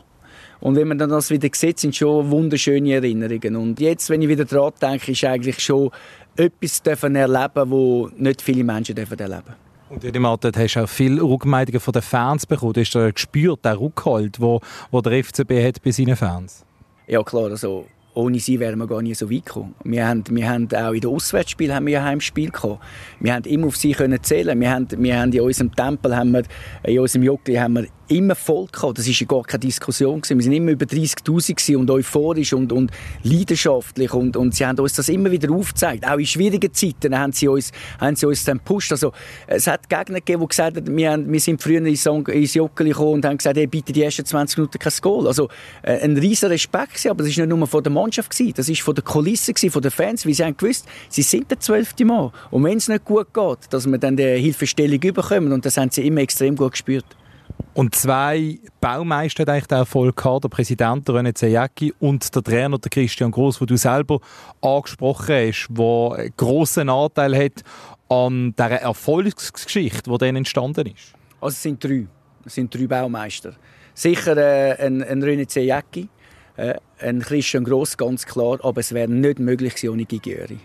Und 0.59 0.75
wenn 0.75 0.87
man 0.87 0.97
dann 0.97 1.11
das 1.11 1.29
wieder 1.29 1.47
sieht, 1.53 1.77
sind 1.77 1.95
schon 1.95 2.31
wunderschöne 2.31 2.95
Erinnerungen. 2.95 3.55
Und 3.55 3.79
jetzt, 3.79 4.09
wenn 4.09 4.23
ich 4.23 4.29
wieder 4.29 4.45
daran 4.45 4.73
denke, 4.81 5.11
ist 5.11 5.23
eigentlich 5.25 5.59
schon 5.59 5.91
etwas 6.35 6.81
dürfen 6.81 7.15
erleben, 7.15 7.69
wo 7.69 8.09
nicht 8.17 8.41
viele 8.41 8.63
Menschen 8.63 8.95
dürfen 8.95 9.19
erleben. 9.19 9.68
Und 9.89 10.03
in 10.03 10.13
dem 10.13 10.25
Alter 10.25 10.51
hast 10.55 10.75
du 10.75 10.83
auch 10.83 10.89
viele 10.89 11.21
Rückmeldungen 11.21 11.79
von 11.79 11.91
den 11.91 12.01
Fans 12.01 12.45
bekommen. 12.45 12.73
Hast 12.77 12.93
du 12.93 13.11
gespürt, 13.11 13.65
den 13.65 13.77
Rückhalt, 13.77 14.39
wo 14.39 14.61
der 14.93 15.23
FCB 15.23 15.65
hat 15.65 15.81
bei 15.83 15.91
seinen 15.91 16.15
Fans? 16.15 16.63
Ja 17.07 17.23
klar, 17.23 17.45
also 17.45 17.85
ohne 18.13 18.39
sie 18.39 18.59
wären 18.59 18.77
wir 18.77 18.87
gar 18.87 19.01
nicht 19.01 19.17
so 19.17 19.31
weit 19.31 19.45
gekommen. 19.45 19.73
Wir 19.83 20.07
haben, 20.07 20.23
wir 20.29 20.49
haben 20.49 20.67
auch 20.73 20.91
in 20.91 21.01
den 21.01 21.09
Auswärtsspielen 21.09 21.75
haben 21.75 21.87
wir 21.87 21.99
ein 21.99 22.05
Heimspiel 22.05 22.51
gehabt. 22.51 22.83
Wir 23.19 23.33
haben 23.33 23.45
immer 23.45 23.67
auf 23.67 23.77
sie 23.77 23.93
können 23.93 24.21
zählen. 24.21 24.59
Wir 24.59 24.71
haben, 24.71 24.87
wir 24.91 25.19
haben 25.19 25.31
in 25.31 25.41
unserem 25.41 25.73
Tempel, 25.73 26.15
haben 26.15 26.31
wir, 26.31 26.43
in 26.83 26.99
unserem 26.99 27.23
Jockli 27.23 27.55
haben 27.55 27.73
wir 27.73 27.87
immer 28.09 28.35
voll 28.35 28.67
gehabt. 28.71 28.97
Das 28.97 29.07
ist 29.07 29.19
ja 29.19 29.27
gar 29.27 29.43
keine 29.43 29.59
Diskussion 29.59 30.21
gewesen. 30.21 30.37
Wir 30.37 30.43
sind 30.43 30.53
immer 30.53 30.71
über 30.71 30.85
30.000 30.85 31.77
und 31.77 31.89
euphorisch 31.91 32.53
und, 32.53 32.71
und 32.71 32.91
leidenschaftlich 33.23 34.13
und, 34.13 34.35
und 34.35 34.55
sie 34.55 34.65
haben 34.65 34.79
uns 34.79 34.93
das 34.93 35.09
immer 35.09 35.31
wieder 35.31 35.51
aufgezeigt. 35.51 36.05
Auch 36.05 36.17
in 36.17 36.25
schwierigen 36.25 36.73
Zeiten 36.73 37.17
haben 37.17 37.31
sie 37.31 37.47
uns, 37.47 37.71
haben 37.99 38.15
sie 38.15 38.25
uns 38.25 38.43
dann 38.43 38.57
gepusht. 38.57 38.91
Also, 38.91 39.13
es 39.47 39.67
hat 39.67 39.89
Gegner 39.89 40.15
gegeben, 40.15 40.41
die 40.41 40.47
gesagt 40.47 40.77
haben, 40.77 40.97
wir, 40.97 41.11
haben, 41.11 41.31
wir 41.31 41.39
sind 41.39 41.61
früher 41.61 41.85
ins, 41.85 42.05
ins 42.05 42.53
gekommen 42.53 43.13
und 43.13 43.25
haben 43.25 43.37
gesagt, 43.37 43.57
hey, 43.57 43.67
bitte 43.67 43.93
die 43.93 44.03
ersten 44.03 44.25
20 44.25 44.57
Minuten 44.57 44.79
kein 44.79 44.93
Goal. 45.01 45.27
Also, 45.27 45.49
äh, 45.83 45.99
ein 45.99 46.17
riesen 46.17 46.49
Respekt 46.49 46.89
gewesen, 46.89 47.09
aber 47.09 47.23
das 47.23 47.31
ist 47.31 47.37
nicht 47.37 47.49
nur 47.49 47.67
von 47.67 47.83
der 47.83 47.91
Mannschaft 47.91 48.31
gewesen, 48.31 48.53
das 48.55 48.69
ist 48.69 48.81
von 48.81 48.95
der 48.95 49.03
Kulisse 49.03 49.53
gewesen, 49.53 49.71
von 49.71 49.81
den 49.81 49.91
Fans, 49.91 50.25
weil 50.25 50.33
sie 50.33 50.43
haben 50.43 50.57
gewusst, 50.57 50.85
sie 51.09 51.21
sind 51.21 51.49
der 51.51 51.59
zwölfte 51.59 52.05
Mann. 52.05 52.31
Und 52.51 52.63
wenn 52.63 52.77
es 52.77 52.87
nicht 52.87 53.05
gut 53.05 53.33
geht, 53.33 53.59
dass 53.69 53.85
wir 53.85 53.97
dann 53.97 54.17
die 54.17 54.23
Hilfestellung 54.23 55.01
überkommen 55.01 55.53
und 55.53 55.65
das 55.65 55.77
haben 55.77 55.91
sie 55.91 56.05
immer 56.05 56.21
extrem 56.21 56.55
gut 56.55 56.71
gespürt. 56.71 57.05
Und 57.73 57.95
zwei 57.95 58.59
Baumeister 58.81 59.43
haben 59.43 59.49
eigentlich 59.49 59.67
den 59.67 59.77
Erfolg 59.77 60.17
gehabt, 60.17 60.43
der 60.43 60.49
Präsident 60.49 61.07
der 61.07 61.15
René 61.15 61.33
Zejacki 61.33 61.93
und 61.99 62.35
der 62.35 62.43
Trainer 62.43 62.77
der 62.77 62.89
Christian 62.89 63.31
Gross, 63.31 63.61
wo 63.61 63.65
du 63.65 63.77
selber 63.77 64.19
angesprochen 64.61 65.35
hast, 65.35 65.69
der 65.69 66.11
einen 66.17 66.33
grossen 66.35 66.89
Anteil 66.89 67.37
hat 67.37 67.63
an 68.09 68.53
dieser 68.57 68.81
Erfolgsgeschichte, 68.81 70.09
die 70.11 70.17
dann 70.17 70.35
entstanden 70.35 70.87
ist. 70.87 71.13
Also 71.39 71.53
es 71.53 71.63
sind 71.63 71.83
drei. 71.83 72.07
Es 72.45 72.55
sind 72.55 72.73
drei 72.73 72.87
Baumeister. 72.87 73.53
Sicher 73.93 74.35
äh, 74.37 74.85
ein, 74.85 75.03
ein 75.03 75.23
René 75.23 75.47
Zejacki, 75.47 76.09
äh, 76.57 76.73
ein 76.99 77.21
Christian 77.21 77.63
Gross, 77.63 77.95
ganz 77.95 78.25
klar, 78.25 78.59
aber 78.63 78.81
es 78.81 78.93
wäre 78.93 79.09
nicht 79.09 79.39
möglich 79.39 79.75
gewesen 79.75 79.93
ohne 79.93 80.05
Gigi 80.05 80.35
Öri. 80.35 80.59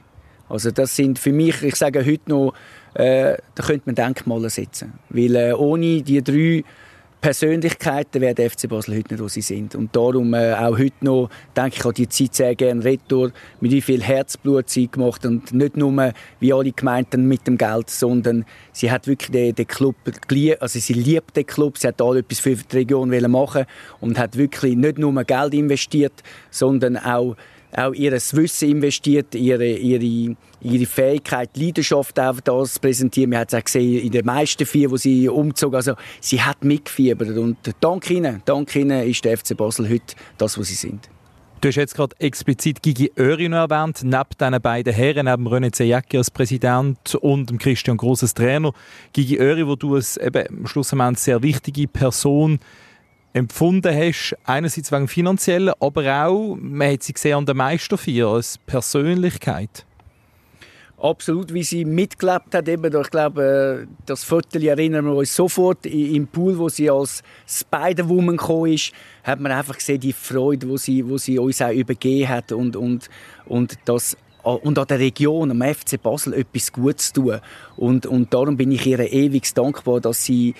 Also 0.49 0.70
das 0.70 0.94
sind 0.94 1.18
für 1.18 1.33
mich, 1.33 1.62
ich 1.62 1.77
sage 1.77 2.05
heute 2.05 2.31
noch, 2.31 2.55
äh, 2.95 3.37
da 3.55 3.63
könnte 3.65 3.83
man 3.87 3.95
Denkmale 3.95 4.51
setzen. 4.51 4.95
Weil 5.09 5.35
äh, 5.37 5.53
ohne 5.53 6.03
die 6.03 6.23
drei 6.23 6.65
Persönlichkeiten 7.25 8.21
wäre 8.21 8.35
der 8.35 8.51
FC 8.51 8.69
Basel 8.69 8.99
heute 8.99 9.15
nicht, 9.15 9.23
wo 9.23 9.29
sie 9.29 9.41
sind. 9.41 9.75
Und 9.75 9.97
darum 9.97 10.35
äh, 10.35 10.53
auch 10.53 10.77
heute 10.77 11.03
noch, 11.03 11.31
denke 11.57 11.77
ich, 11.79 11.85
an 11.87 11.95
die 11.95 12.07
Zeit 12.07 12.35
sehr 12.35 12.55
gerne 12.55 12.85
retour, 12.85 13.33
mit 13.61 13.73
wie 13.73 13.81
viel 13.81 14.03
Herzblut 14.03 14.69
sie 14.69 14.89
gemacht 14.89 15.25
und 15.25 15.51
nicht 15.55 15.79
nur, 15.79 16.13
wie 16.41 16.53
alle 16.53 16.73
gemeint 16.73 17.15
haben, 17.15 17.27
mit 17.27 17.47
dem 17.47 17.57
Geld, 17.57 17.89
sondern 17.89 18.45
sie 18.73 18.91
hat 18.91 19.07
wirklich 19.07 19.31
den, 19.31 19.55
den 19.55 19.67
Club 19.67 19.97
also 20.61 20.79
sie 20.79 20.93
liebt 20.93 21.35
den 21.35 21.47
Club, 21.47 21.79
sie 21.79 21.89
hat 21.89 22.03
alle 22.03 22.19
etwas 22.19 22.41
für 22.41 22.57
die 22.57 22.77
Region 22.77 23.09
machen 23.31 23.65
und 24.03 24.19
hat 24.19 24.37
wirklich 24.37 24.77
nicht 24.77 24.99
nur 24.99 25.25
Geld 25.25 25.55
investiert, 25.55 26.23
sondern 26.51 26.99
auch 26.99 27.37
auch 27.77 27.93
ihr 27.93 28.13
Wissen 28.13 28.71
investiert, 28.71 29.35
ihre, 29.35 29.67
ihre, 29.67 30.37
ihre 30.64 30.87
Fähigkeit, 30.87 31.50
Leidenschaft 31.57 32.18
auch 32.18 32.40
das 32.40 32.79
präsentieren. 32.79 33.31
Wir 33.31 33.38
haben 33.38 33.46
es 33.48 33.55
auch 33.55 33.64
gesehen 33.64 34.03
in 34.03 34.11
den 34.11 34.24
meisten 34.24 34.66
vier, 34.66 34.90
wo 34.90 34.96
sie 34.96 35.29
umzog. 35.29 35.74
Also 35.74 35.94
sie 36.20 36.42
hat 36.42 36.64
mitgefiebert 36.64 37.37
und 37.37 37.57
dank 37.81 38.11
ihnen, 38.11 38.42
dank 38.44 38.74
ihnen 38.74 39.09
ist 39.09 39.24
der 39.24 39.37
FC 39.38 39.57
Basel 39.57 39.88
heute 39.88 40.14
das, 40.38 40.59
was 40.59 40.68
sie 40.68 40.74
sind. 40.74 41.09
Du 41.61 41.68
hast 41.68 41.77
jetzt 41.77 41.94
gerade 41.94 42.14
explizit 42.18 42.83
Gigi 42.83 43.11
Öri 43.16 43.48
noch 43.48 43.70
erwähnt, 43.70 44.00
neben 44.03 44.24
diesen 44.38 44.61
beiden 44.61 44.92
Herren, 44.92 45.24
neben 45.24 45.48
René 45.48 45.72
Zejacki 45.72 46.18
als 46.18 46.31
Präsident 46.31 47.14
und 47.14 47.59
Christian 47.59 47.96
Gross 47.96 48.22
als 48.22 48.35
Trainer. 48.35 48.72
Gigi 49.14 49.38
Öri, 49.38 49.66
wo 49.66 49.74
du 49.74 49.94
als 49.94 50.18
eben, 50.18 50.66
schlussendlich 50.66 51.20
sehr 51.20 51.42
wichtige 51.42 51.88
Person 51.88 52.59
empfunden 53.33 53.96
hast, 53.96 54.37
einerseits 54.44 54.92
wegen 54.92 55.09
finanziellen, 55.09 55.72
aber 55.81 56.27
auch, 56.27 56.57
man 56.61 56.92
hat 56.92 57.03
sie 57.03 57.14
gesehen 57.14 57.38
an 57.38 57.46
der 57.46 57.55
Meisterfeier 57.55 58.29
als 58.29 58.59
Persönlichkeit. 58.59 59.87
Absolut, 61.05 61.53
wie 61.53 61.62
sie 61.62 61.85
mitgelebt 61.85 62.55
hat. 62.55 62.67
Eben, 62.67 62.99
ich 62.99 63.11
glaube, 63.11 63.85
äh, 63.85 63.95
das 64.07 64.25
Viertel 64.25 64.64
erinnern 64.64 65.05
wir 65.05 65.12
uns 65.12 65.37
sofort 65.37 65.85
im 65.85 66.27
Pool, 66.27 66.57
wo 66.57 66.71
sie 66.71 66.88
als 66.88 67.23
Spider-Woman 67.47 68.38
gekommen 68.38 68.73
ist, 68.73 68.93
hat 69.23 69.38
man 69.38 69.53
einfach 69.53 69.77
gesehen, 69.77 70.01
die 70.01 70.14
Freude, 70.14 70.67
wo 70.67 70.79
sie, 70.79 71.07
wo 71.07 71.19
sie 71.19 71.38
uns 71.38 71.61
auch 71.61 71.73
übergeben 71.73 72.31
hat 72.31 72.53
und, 72.53 72.75
und, 72.75 73.11
und 73.45 73.75
das 73.85 74.17
und 74.43 74.79
an 74.79 74.87
der 74.87 74.99
Region, 74.99 75.51
am 75.51 75.61
FC 75.61 76.03
Basel, 76.03 76.33
etwas 76.33 76.73
Gutes 76.73 77.12
tun. 77.12 77.38
Und, 77.77 78.07
und 78.07 78.33
darum 78.33 78.57
bin 78.57 78.73
ich 78.73 78.87
ihr 78.87 79.01
ewig 79.01 79.53
dankbar, 79.53 80.01
dass 80.01 80.25
sie 80.25 80.55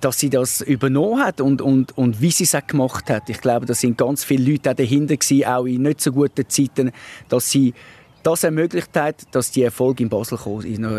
dass 0.00 0.18
sie 0.18 0.30
das 0.30 0.60
übernommen 0.60 1.22
hat 1.22 1.40
und, 1.40 1.62
und, 1.62 1.96
und 1.96 2.20
wie 2.20 2.32
sie 2.32 2.42
es 2.42 2.56
auch 2.56 2.66
gemacht 2.66 3.08
hat. 3.08 3.30
Ich 3.30 3.40
glaube, 3.40 3.66
da 3.66 3.74
sind 3.74 3.96
ganz 3.96 4.24
viele 4.24 4.50
Leute 4.50 4.72
auch 4.72 4.74
dahinter 4.74 5.16
gewesen, 5.16 5.44
auch 5.44 5.64
in 5.64 5.82
nicht 5.82 6.00
so 6.00 6.10
guten 6.10 6.48
Zeiten, 6.48 6.90
dass 7.28 7.48
sie 7.48 7.72
das 8.22 8.44
ermöglicht 8.44 8.96
hat, 8.96 9.22
dass 9.32 9.50
die 9.50 9.62
Erfolge 9.62 10.02
in 10.02 10.08
Basel 10.08 10.38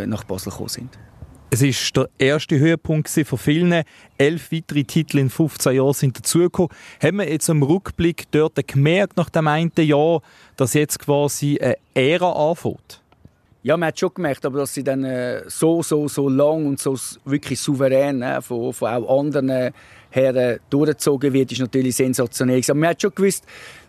nach 0.08 0.24
Basel 0.24 0.52
gekommen 0.52 0.70
sind. 0.70 0.90
Es 1.54 1.62
ist 1.62 1.96
der 1.96 2.10
erste 2.18 2.58
Höhepunkt 2.58 3.08
von 3.08 3.38
vielen. 3.38 3.84
Elf 4.18 4.52
weitere 4.52 4.84
Titel 4.86 5.20
in 5.20 5.30
15 5.30 5.76
Jahren 5.76 5.94
sind 5.94 6.18
dazugekommen. 6.18 6.72
Haben 7.00 7.18
wir 7.18 7.30
jetzt 7.30 7.48
im 7.48 7.62
Rückblick 7.62 8.24
dort 8.32 8.56
gemerkt, 8.68 9.18
nach 9.18 9.30
dem 9.30 9.48
einen 9.48 9.72
Jahr, 9.78 10.22
dass 10.58 10.74
jetzt 10.74 10.98
quasi 10.98 11.60
eine 11.62 11.78
Ära 11.94 12.32
anfängt? 12.50 13.04
Ja, 13.62 13.78
man 13.78 13.90
hat 13.90 14.00
schon 14.00 14.14
gemerkt, 14.16 14.46
aber 14.48 14.60
dass 14.60 14.74
sie 14.74 14.84
dann 14.84 15.04
äh, 15.04 15.44
so, 15.48 15.84
so, 15.84 16.08
so 16.08 16.28
lang 16.28 16.66
und 16.66 16.80
so 16.80 16.98
wirklich 17.24 17.62
souverän 17.62 18.24
äh, 18.24 18.42
von, 18.42 18.74
von 18.74 18.90
auch 18.90 19.20
anderen 19.20 19.74
her 20.14 20.60
durchgezogen 20.70 21.34
wird, 21.34 21.52
ist 21.52 21.62
natürlich 21.62 21.96
sensationell. 21.96 22.62
Aber 22.68 22.80
man 22.80 22.90
hat 22.90 23.02
schon 23.02 23.14
gewusst, 23.14 23.44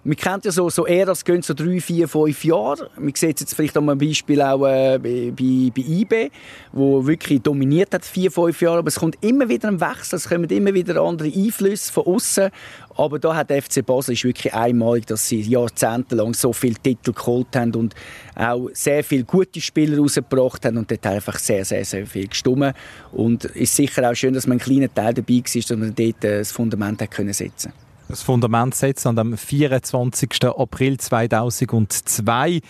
man 0.05 0.17
kennt 0.17 0.45
ja 0.45 0.53
so, 0.53 0.69
so 0.69 0.87
eher, 0.87 1.07
das 1.07 1.25
gehen 1.25 1.41
so 1.41 1.55
drei, 1.55 1.81
vier, 1.81 2.09
fünf 2.09 2.45
Jahre. 2.45 2.91
Man 2.99 3.15
sieht 3.15 3.37
es 3.37 3.41
jetzt 3.41 3.55
vielleicht 3.55 3.77
an 3.77 3.89
einem 3.89 3.99
Beispiel 3.99 4.41
auch 4.43 4.67
äh, 4.67 4.99
bei, 4.99 5.33
bei, 5.35 5.83
IB, 5.83 6.31
wo 6.73 7.07
wirklich 7.07 7.41
dominiert 7.41 7.95
hat, 7.95 8.05
vier, 8.05 8.31
fünf 8.31 8.61
Jahre. 8.61 8.79
Aber 8.79 8.89
es 8.89 8.97
kommt 8.97 9.17
immer 9.23 9.49
wieder 9.49 9.69
ein 9.69 9.81
Wechsel, 9.81 10.17
es 10.17 10.29
kommen 10.29 10.45
immer 10.51 10.75
wieder 10.75 11.01
andere 11.01 11.29
Einflüsse 11.29 11.91
von 11.91 12.07
außen. 12.07 12.51
Aber 12.97 13.19
da 13.19 13.35
hat 13.35 13.51
der 13.51 13.63
FC 13.63 13.85
Basel 13.85 14.15
ist 14.15 14.25
wirklich 14.25 14.55
einmalig, 14.55 15.07
dass 15.07 15.29
sie 15.29 15.41
jahrzehntelang 15.41 16.35
so 16.35 16.53
viele 16.53 16.75
Titel 16.75 17.13
geholt 17.13 17.55
haben 17.57 17.75
und 17.75 17.95
auch 18.37 18.71
sehr 18.73 19.03
viele 19.03 19.25
gute 19.25 19.61
Spieler 19.61 19.99
rausgebracht 19.99 20.65
haben 20.65 20.79
und 20.79 20.91
dort 20.91 21.07
einfach 21.07 21.39
sehr, 21.39 21.65
sehr, 21.65 21.85
sehr 21.85 22.07
viel 22.07 22.29
gestummen. 22.29 22.73
Und 23.13 23.45
es 23.45 23.55
ist 23.55 23.77
sicher 23.77 24.09
auch 24.11 24.15
schön, 24.15 24.35
dass 24.35 24.47
man 24.47 24.59
einen 24.59 24.61
kleinen 24.61 24.95
Teil 24.95 25.15
dabei 25.15 25.35
war, 25.35 25.43
dass 25.43 25.71
man 25.71 25.95
dort 25.95 26.25
äh, 26.25 26.39
das 26.39 26.53
Fundament 26.53 27.01
hat 27.03 27.11
können 27.11 27.33
setzen 27.33 27.73
das 28.09 28.23
Fundament 28.23 28.75
setzen 28.75 29.09
an 29.09 29.17
dem 29.17 29.37
24. 29.37 30.45
April 30.45 30.99
2002. 30.99 32.61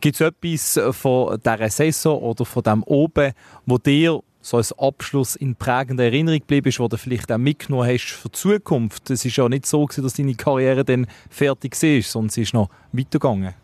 Gibt 0.00 0.20
es 0.20 0.20
etwas 0.20 0.96
von 0.96 1.38
dieser 1.40 1.70
Saison 1.70 2.20
oder 2.20 2.44
von 2.44 2.62
dem 2.62 2.82
oben, 2.82 3.32
wo 3.66 3.78
dir 3.78 4.20
so 4.42 4.56
als 4.56 4.76
Abschluss 4.78 5.36
in 5.36 5.54
prägender 5.54 6.04
Erinnerung 6.04 6.40
geblieben 6.40 6.68
ist, 6.68 6.80
wo 6.80 6.88
du 6.88 6.96
vielleicht 6.96 7.30
auch 7.30 7.38
mitgenommen 7.38 7.88
hast 7.88 8.06
für 8.06 8.28
die 8.28 8.32
Zukunft? 8.32 9.10
Es 9.10 9.24
ist 9.24 9.36
ja 9.36 9.48
nicht 9.48 9.66
so, 9.66 9.86
dass 9.86 10.14
deine 10.14 10.34
Karriere 10.34 10.84
dann 10.84 11.06
fertig 11.28 11.80
war, 11.82 12.02
sondern 12.02 12.30
sie 12.30 12.42
ist 12.42 12.54
noch 12.54 12.70
weitergegangen. 12.92 13.54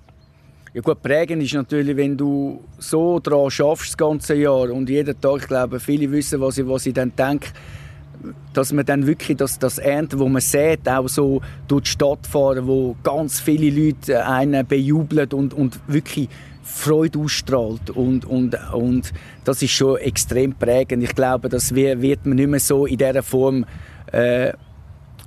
Ja 0.75 0.83
gut, 0.83 1.01
prägend 1.01 1.43
ist 1.43 1.55
natürlich, 1.55 1.97
wenn 1.97 2.19
du 2.19 2.63
so 2.79 3.19
daran 3.19 3.51
schaffst 3.51 3.93
das 3.93 3.97
ganze 3.97 4.35
Jahr 4.35 4.71
und 4.71 4.91
jeden 4.91 5.19
Tag, 5.19 5.41
ich 5.41 5.49
glaube, 5.49 5.81
viele 5.81 6.11
wissen, 6.13 6.39
was 6.39 6.59
ich, 6.59 6.69
was 6.69 6.85
ich 6.85 6.93
dann 6.93 7.17
denke, 7.17 7.49
dass 8.53 8.73
man 8.73 8.85
dann 8.85 9.07
wirklich 9.07 9.39
das, 9.39 9.59
das 9.59 9.79
Ernte, 9.79 10.19
wo 10.19 10.29
man 10.29 10.43
sieht, 10.43 10.87
auch 10.87 11.09
so 11.09 11.41
durch 11.67 11.85
die 11.85 11.91
Stadt 11.91 12.27
fahren, 12.27 12.67
wo 12.67 12.95
ganz 13.03 13.41
viele 13.41 13.71
Leute 13.71 14.27
einen 14.27 14.67
bejubeln 14.67 15.33
und, 15.33 15.55
und 15.55 15.81
wirklich 15.87 16.29
Freude 16.67 17.21
ausstrahlt 17.21 17.91
und, 17.91 18.25
und, 18.25 18.57
und 18.73 19.13
das 19.45 19.63
ist 19.63 19.71
schon 19.71 19.99
extrem 19.99 20.53
prägend. 20.53 21.05
Ich 21.05 21.15
glaube, 21.15 21.49
das 21.49 21.73
wird 21.75 22.27
man 22.27 22.37
nicht 22.37 22.49
mehr 22.49 22.61
so 22.61 22.87
in 22.87 22.99
dieser 22.99 23.23
Form 23.23 23.65
äh, 24.13 24.53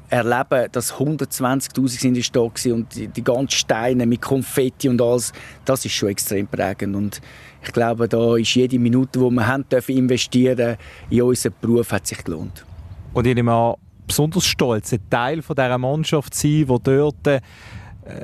erleben, 0.09 0.67
dass 0.71 0.93
120'000 0.93 1.87
sind 1.87 2.17
in 2.17 2.23
Stadt 2.23 2.65
und 2.65 2.93
die, 2.93 3.07
die 3.07 3.23
ganzen 3.23 3.51
Steine 3.51 4.05
mit 4.05 4.21
Konfetti 4.21 4.89
und 4.89 5.01
alles, 5.01 5.31
das 5.65 5.85
ist 5.85 5.93
schon 5.93 6.09
extrem 6.09 6.45
prägend 6.45 6.95
und 6.95 7.21
ich 7.63 7.71
glaube, 7.71 8.07
da 8.07 8.35
ist 8.35 8.53
jede 8.55 8.79
Minute, 8.79 9.19
die 9.19 9.29
wir 9.29 9.47
haben 9.47 9.67
dürfen 9.69 9.97
investieren 9.97 10.77
in 11.09 11.21
unseren 11.21 11.53
Beruf, 11.61 11.91
hat 11.91 12.07
sich 12.07 12.23
gelohnt. 12.23 12.65
Und 13.13 13.27
ich 13.27 13.35
nehme 13.35 13.75
besonders 14.07 14.45
stolz, 14.45 14.93
ein 14.93 15.09
Teil 15.09 15.41
dieser 15.41 15.77
Mannschaft 15.77 16.33
zu 16.33 16.47
sein, 16.47 16.65
die 16.67 16.83
dort 16.83 17.27
äh, 17.27 17.41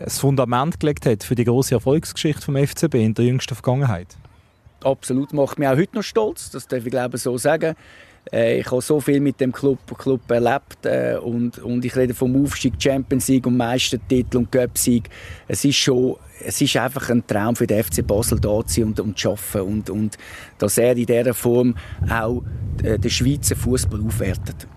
das 0.04 0.20
Fundament 0.20 0.80
gelegt 0.80 1.06
hat 1.06 1.24
für 1.24 1.36
die 1.36 1.44
große 1.44 1.76
Erfolgsgeschichte 1.76 2.42
vom 2.42 2.56
FCB 2.56 2.96
in 2.96 3.14
der 3.14 3.26
jüngsten 3.26 3.56
Vergangenheit. 3.56 4.08
Absolut, 4.84 5.34
macht 5.34 5.58
mich 5.58 5.68
auch 5.68 5.78
heute 5.78 5.96
noch 5.96 6.04
stolz, 6.04 6.52
das 6.52 6.68
darf 6.68 6.86
ich 6.86 6.92
glaube 6.92 7.18
so 7.18 7.38
sagen. 7.38 7.76
Äh, 8.32 8.60
ich 8.60 8.72
habe 8.72 8.82
so 8.82 9.00
viel 9.00 9.20
mit 9.20 9.40
dem 9.40 9.52
Club, 9.52 9.80
Club 9.98 10.30
erlebt 10.30 10.86
äh, 10.86 11.18
und, 11.18 11.60
und 11.60 11.86
ich 11.86 11.96
rede 11.96 12.14
vom 12.14 12.44
Aufstieg, 12.44 12.74
Champions 12.80 13.28
League 13.28 13.48
und 13.48 13.58
Meistertitel 13.58 14.38
und 14.38 14.52
Cup-Sieg. 14.52 15.10
Es 15.48 15.66
ist 15.66 15.78
schon 15.78 16.18
es 16.44 16.60
ist 16.60 16.76
einfach 16.76 17.10
ein 17.10 17.26
Traum 17.26 17.56
für 17.56 17.66
den 17.66 17.84
FC 17.84 18.06
Basel 18.06 18.40
da 18.40 18.66
zu 18.66 18.82
sein 18.82 18.84
und, 18.86 19.00
und 19.00 19.18
zu 19.18 19.32
arbeiten 19.32 19.62
und, 19.62 19.90
und 19.90 20.18
dass 20.58 20.78
er 20.78 20.96
in 20.96 21.06
dieser 21.06 21.34
Form 21.34 21.76
auch 22.10 22.44
äh, 22.84 23.00
den 23.00 23.10
Schweizer 23.10 23.56
Fußball 23.56 24.02
aufwertet. 24.02 24.68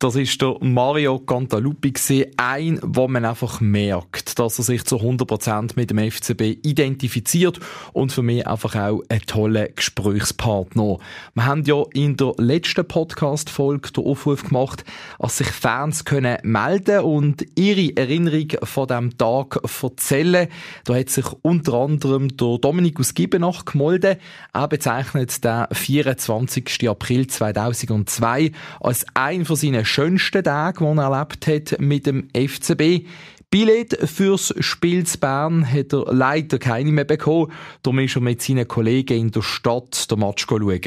Das 0.00 0.16
ist 0.16 0.42
der 0.42 0.56
Mario 0.60 1.20
Cantaluppi 1.20 1.92
gesehen, 1.92 2.32
ein, 2.36 2.80
wo 2.82 3.06
man 3.06 3.24
einfach 3.24 3.60
merkt, 3.60 4.40
dass 4.40 4.58
er 4.58 4.64
sich 4.64 4.84
zu 4.84 4.96
100% 4.96 5.74
mit 5.76 5.90
dem 5.90 6.10
FCB 6.10 6.58
identifiziert 6.66 7.60
und 7.92 8.10
für 8.10 8.22
mich 8.22 8.44
einfach 8.44 8.74
auch 8.74 9.02
ein 9.08 9.20
toller 9.20 9.68
Gesprächspartner. 9.68 10.98
Wir 11.34 11.46
haben 11.46 11.62
ja 11.62 11.84
in 11.94 12.16
der 12.16 12.34
letzten 12.38 12.86
Podcast-Folge 12.86 13.92
den 13.92 14.04
Aufruf 14.04 14.42
gemacht, 14.42 14.84
dass 15.20 15.38
sich 15.38 15.46
Fans 15.46 16.04
können 16.04 16.38
melden 16.42 17.00
und 17.00 17.46
ihre 17.56 17.96
Erinnerung 17.96 18.48
von 18.64 18.88
dem 18.88 19.16
Tag 19.16 19.60
erzählen. 19.80 20.48
Da 20.84 20.96
hat 20.96 21.08
sich 21.08 21.26
unter 21.42 21.74
anderem 21.74 22.36
der 22.36 22.58
Dominikus 22.58 23.14
Gibenach 23.14 23.64
gemolden. 23.64 24.16
Er 24.52 24.68
bezeichnet 24.68 25.44
den 25.44 25.66
24. 25.70 26.90
April 26.90 27.28
2002 27.28 28.50
als 28.80 29.06
ein 29.14 29.44
von 29.44 29.54
seinen 29.54 29.84
schönsten 29.94 30.42
Tage, 30.42 30.78
die 30.80 30.98
er 30.98 31.02
erlebt 31.04 31.46
hat 31.46 31.80
mit 31.80 32.06
dem 32.06 32.28
FCB. 32.34 33.06
Billett 33.48 33.96
fürs 34.08 34.52
Spiel 34.58 35.06
zu 35.06 35.18
Bern 35.18 35.70
hat 35.70 35.92
er 35.92 36.12
leider 36.12 36.58
keine 36.58 36.90
mehr 36.90 37.04
bekommen. 37.04 37.52
Darum 37.82 38.00
ist 38.00 38.16
er 38.16 38.22
mit 38.22 38.42
seinen 38.42 38.66
Kollegen 38.66 39.18
in 39.18 39.30
der 39.30 39.42
Stadt 39.42 40.10
den 40.10 40.18
Match 40.18 40.46
schauen. 40.48 40.80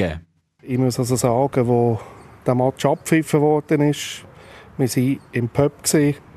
Ich 0.62 0.78
muss 0.78 0.98
also 0.98 1.16
sagen, 1.16 1.66
wo 1.66 1.98
der 2.46 2.54
Match 2.54 2.84
abgepfiffen 2.84 3.80
ist, 3.80 4.24
wir 4.76 4.88
waren 4.88 5.20
im 5.32 5.48
Pub, 5.48 5.72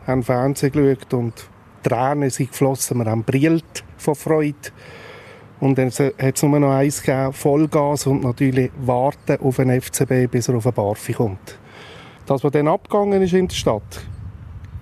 haben 0.08 0.24
Fernsehen 0.24 0.72
geschaut 0.72 1.14
und 1.14 1.34
Tränen 1.84 2.30
sind 2.30 2.52
geflossen, 2.52 3.00
wir 3.00 3.12
haben 3.12 3.24
brillt 3.24 3.84
von 3.98 4.16
Freude. 4.16 4.56
Und 5.60 5.78
dann 5.78 5.90
hat 5.90 6.36
es 6.36 6.44
nur 6.44 6.60
noch 6.60 6.72
eins 6.72 7.04
gegeben, 7.04 7.34
Vollgas 7.34 8.08
und 8.08 8.24
natürlich 8.24 8.72
warten 8.78 9.38
auf 9.42 9.58
den 9.58 9.82
FCB, 9.82 10.32
bis 10.32 10.48
er 10.48 10.56
auf 10.56 10.64
den 10.64 10.74
Barfi 10.74 11.14
kommt. 11.14 11.60
Das, 12.32 12.46
was 12.46 12.52
dann 12.54 12.70
abgegangen 12.70 13.22
ist 13.22 13.34
in 13.34 13.50
der 13.50 13.56
Stadt, 13.56 14.06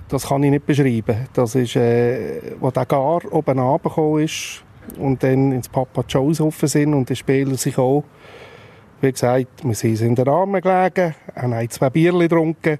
das 0.08 0.28
kann 0.28 0.44
ich 0.44 0.52
nicht 0.52 0.68
beschreiben. 0.68 1.28
Das 1.34 1.56
ist, 1.56 1.76
äh, 1.78 2.54
wo 2.60 2.70
der 2.70 2.86
Gar 2.86 3.22
oben 3.34 3.58
runtergekommen 3.58 4.24
ist 4.24 4.64
und 5.00 5.24
dann 5.24 5.52
ins 5.54 5.68
Papa 5.68 6.04
Joe's 6.08 6.40
offen 6.42 6.68
sind 6.70 6.94
und 6.94 7.10
die 7.10 7.16
Spieler 7.16 7.56
sich 7.56 7.76
auch, 7.80 8.04
wie 9.02 9.12
gesagt, 9.12 9.64
wir 9.64 9.74
sind 9.74 10.00
in 10.00 10.14
den 10.14 10.28
Armen 10.28 10.62
gelegen, 10.62 11.16
haben 11.36 11.54
ein, 11.54 11.68
zwei 11.72 11.90
Bierchen 11.90 12.20
getrunken 12.20 12.78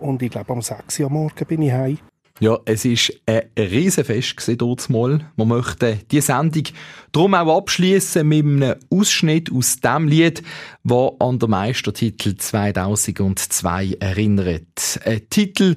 und 0.00 0.20
ich 0.20 0.32
glaube, 0.32 0.52
um 0.52 0.62
6 0.62 0.98
Uhr 0.98 1.08
morgen 1.08 1.46
bin 1.46 1.62
ich 1.62 1.70
heim. 1.70 1.98
Ja, 2.42 2.58
es 2.64 2.84
ist 2.84 3.12
ein 3.24 3.42
Riesenfest 3.56 4.50
dort 4.60 4.90
mal. 4.90 5.30
Man 5.36 5.46
möchte 5.46 6.00
die 6.10 6.20
Sendung 6.20 6.64
darum 7.12 7.34
auch 7.34 7.58
abschließen 7.58 8.26
mit 8.26 8.44
einem 8.44 8.74
Ausschnitt 8.90 9.52
aus 9.52 9.76
dem 9.76 10.08
Lied, 10.08 10.42
wo 10.82 11.16
an 11.20 11.38
der 11.38 11.48
Meistertitel 11.48 12.34
2002 12.36 13.98
erinnert. 14.00 14.98
Ein 15.04 15.20
Titel, 15.30 15.76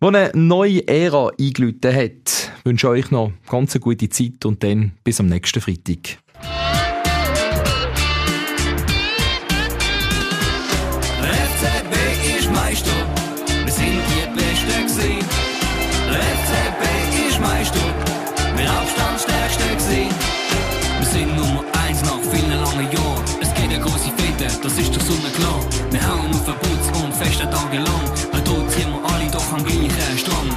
der 0.00 0.08
eine 0.08 0.30
neue 0.34 0.86
Ära 0.86 1.32
eingeläutet 1.36 1.92
hat. 1.92 2.52
Ich 2.58 2.64
wünsche 2.64 2.90
euch 2.90 3.10
noch 3.10 3.32
ganz 3.48 3.74
eine 3.74 3.80
gute 3.80 4.08
Zeit 4.08 4.44
und 4.44 4.62
dann 4.62 4.92
bis 5.02 5.18
am 5.18 5.26
nächsten 5.26 5.60
Freitag. 5.60 6.18
FCB 11.20 12.38
ist. 12.38 12.44
Der 16.14 16.22
FCB 16.22 17.28
ist 17.28 17.40
Meister, 17.40 17.80
mit 18.54 18.68
Abstand 18.68 19.20
stärkste 19.20 19.64
gewesen. 19.64 20.14
Wir 21.00 21.06
sind 21.08 21.36
Nummer 21.36 21.64
eins 21.84 22.02
nach 22.02 22.20
vielen 22.30 22.50
langen 22.50 22.92
Jahren. 22.92 23.24
Es 23.42 23.52
geht 23.52 23.64
eine 23.64 23.80
große 23.80 24.12
Fete, 24.16 24.46
das 24.62 24.78
ist 24.78 24.94
doch 24.94 25.00
so 25.00 25.14
klar. 25.36 25.58
Wir 25.90 26.00
hauen 26.06 26.30
auf 26.30 26.44
den 26.44 26.54
Putz 26.54 27.02
und 27.02 27.12
festen 27.12 27.50
Tage 27.50 27.78
lang. 27.78 28.04
Weil 28.30 28.42
dort 28.42 28.70
sind 28.70 28.92
wir 28.92 29.12
alle 29.12 29.28
doch 29.28 29.52
am 29.54 29.64
gleichen 29.64 30.16
Strang. 30.16 30.56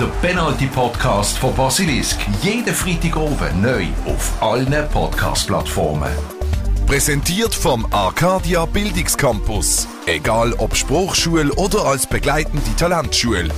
Der 0.00 0.06
Penalty 0.26 0.66
Podcast 0.68 1.36
von 1.36 1.54
Basilisk. 1.54 2.18
Jeden 2.42 2.72
Freitag 2.72 3.16
oben 3.18 3.60
neu 3.60 3.84
auf 4.06 4.32
allen 4.42 4.88
Podcast-Plattformen. 4.88 6.16
Präsentiert 6.86 7.54
vom 7.54 7.86
Arcadia 7.92 8.64
Bildungscampus. 8.64 9.86
Egal 10.06 10.54
ob 10.54 10.74
Spruchschule 10.74 11.52
oder 11.56 11.84
als 11.84 12.06
begleitende 12.06 12.74
Talentschule. 12.78 13.50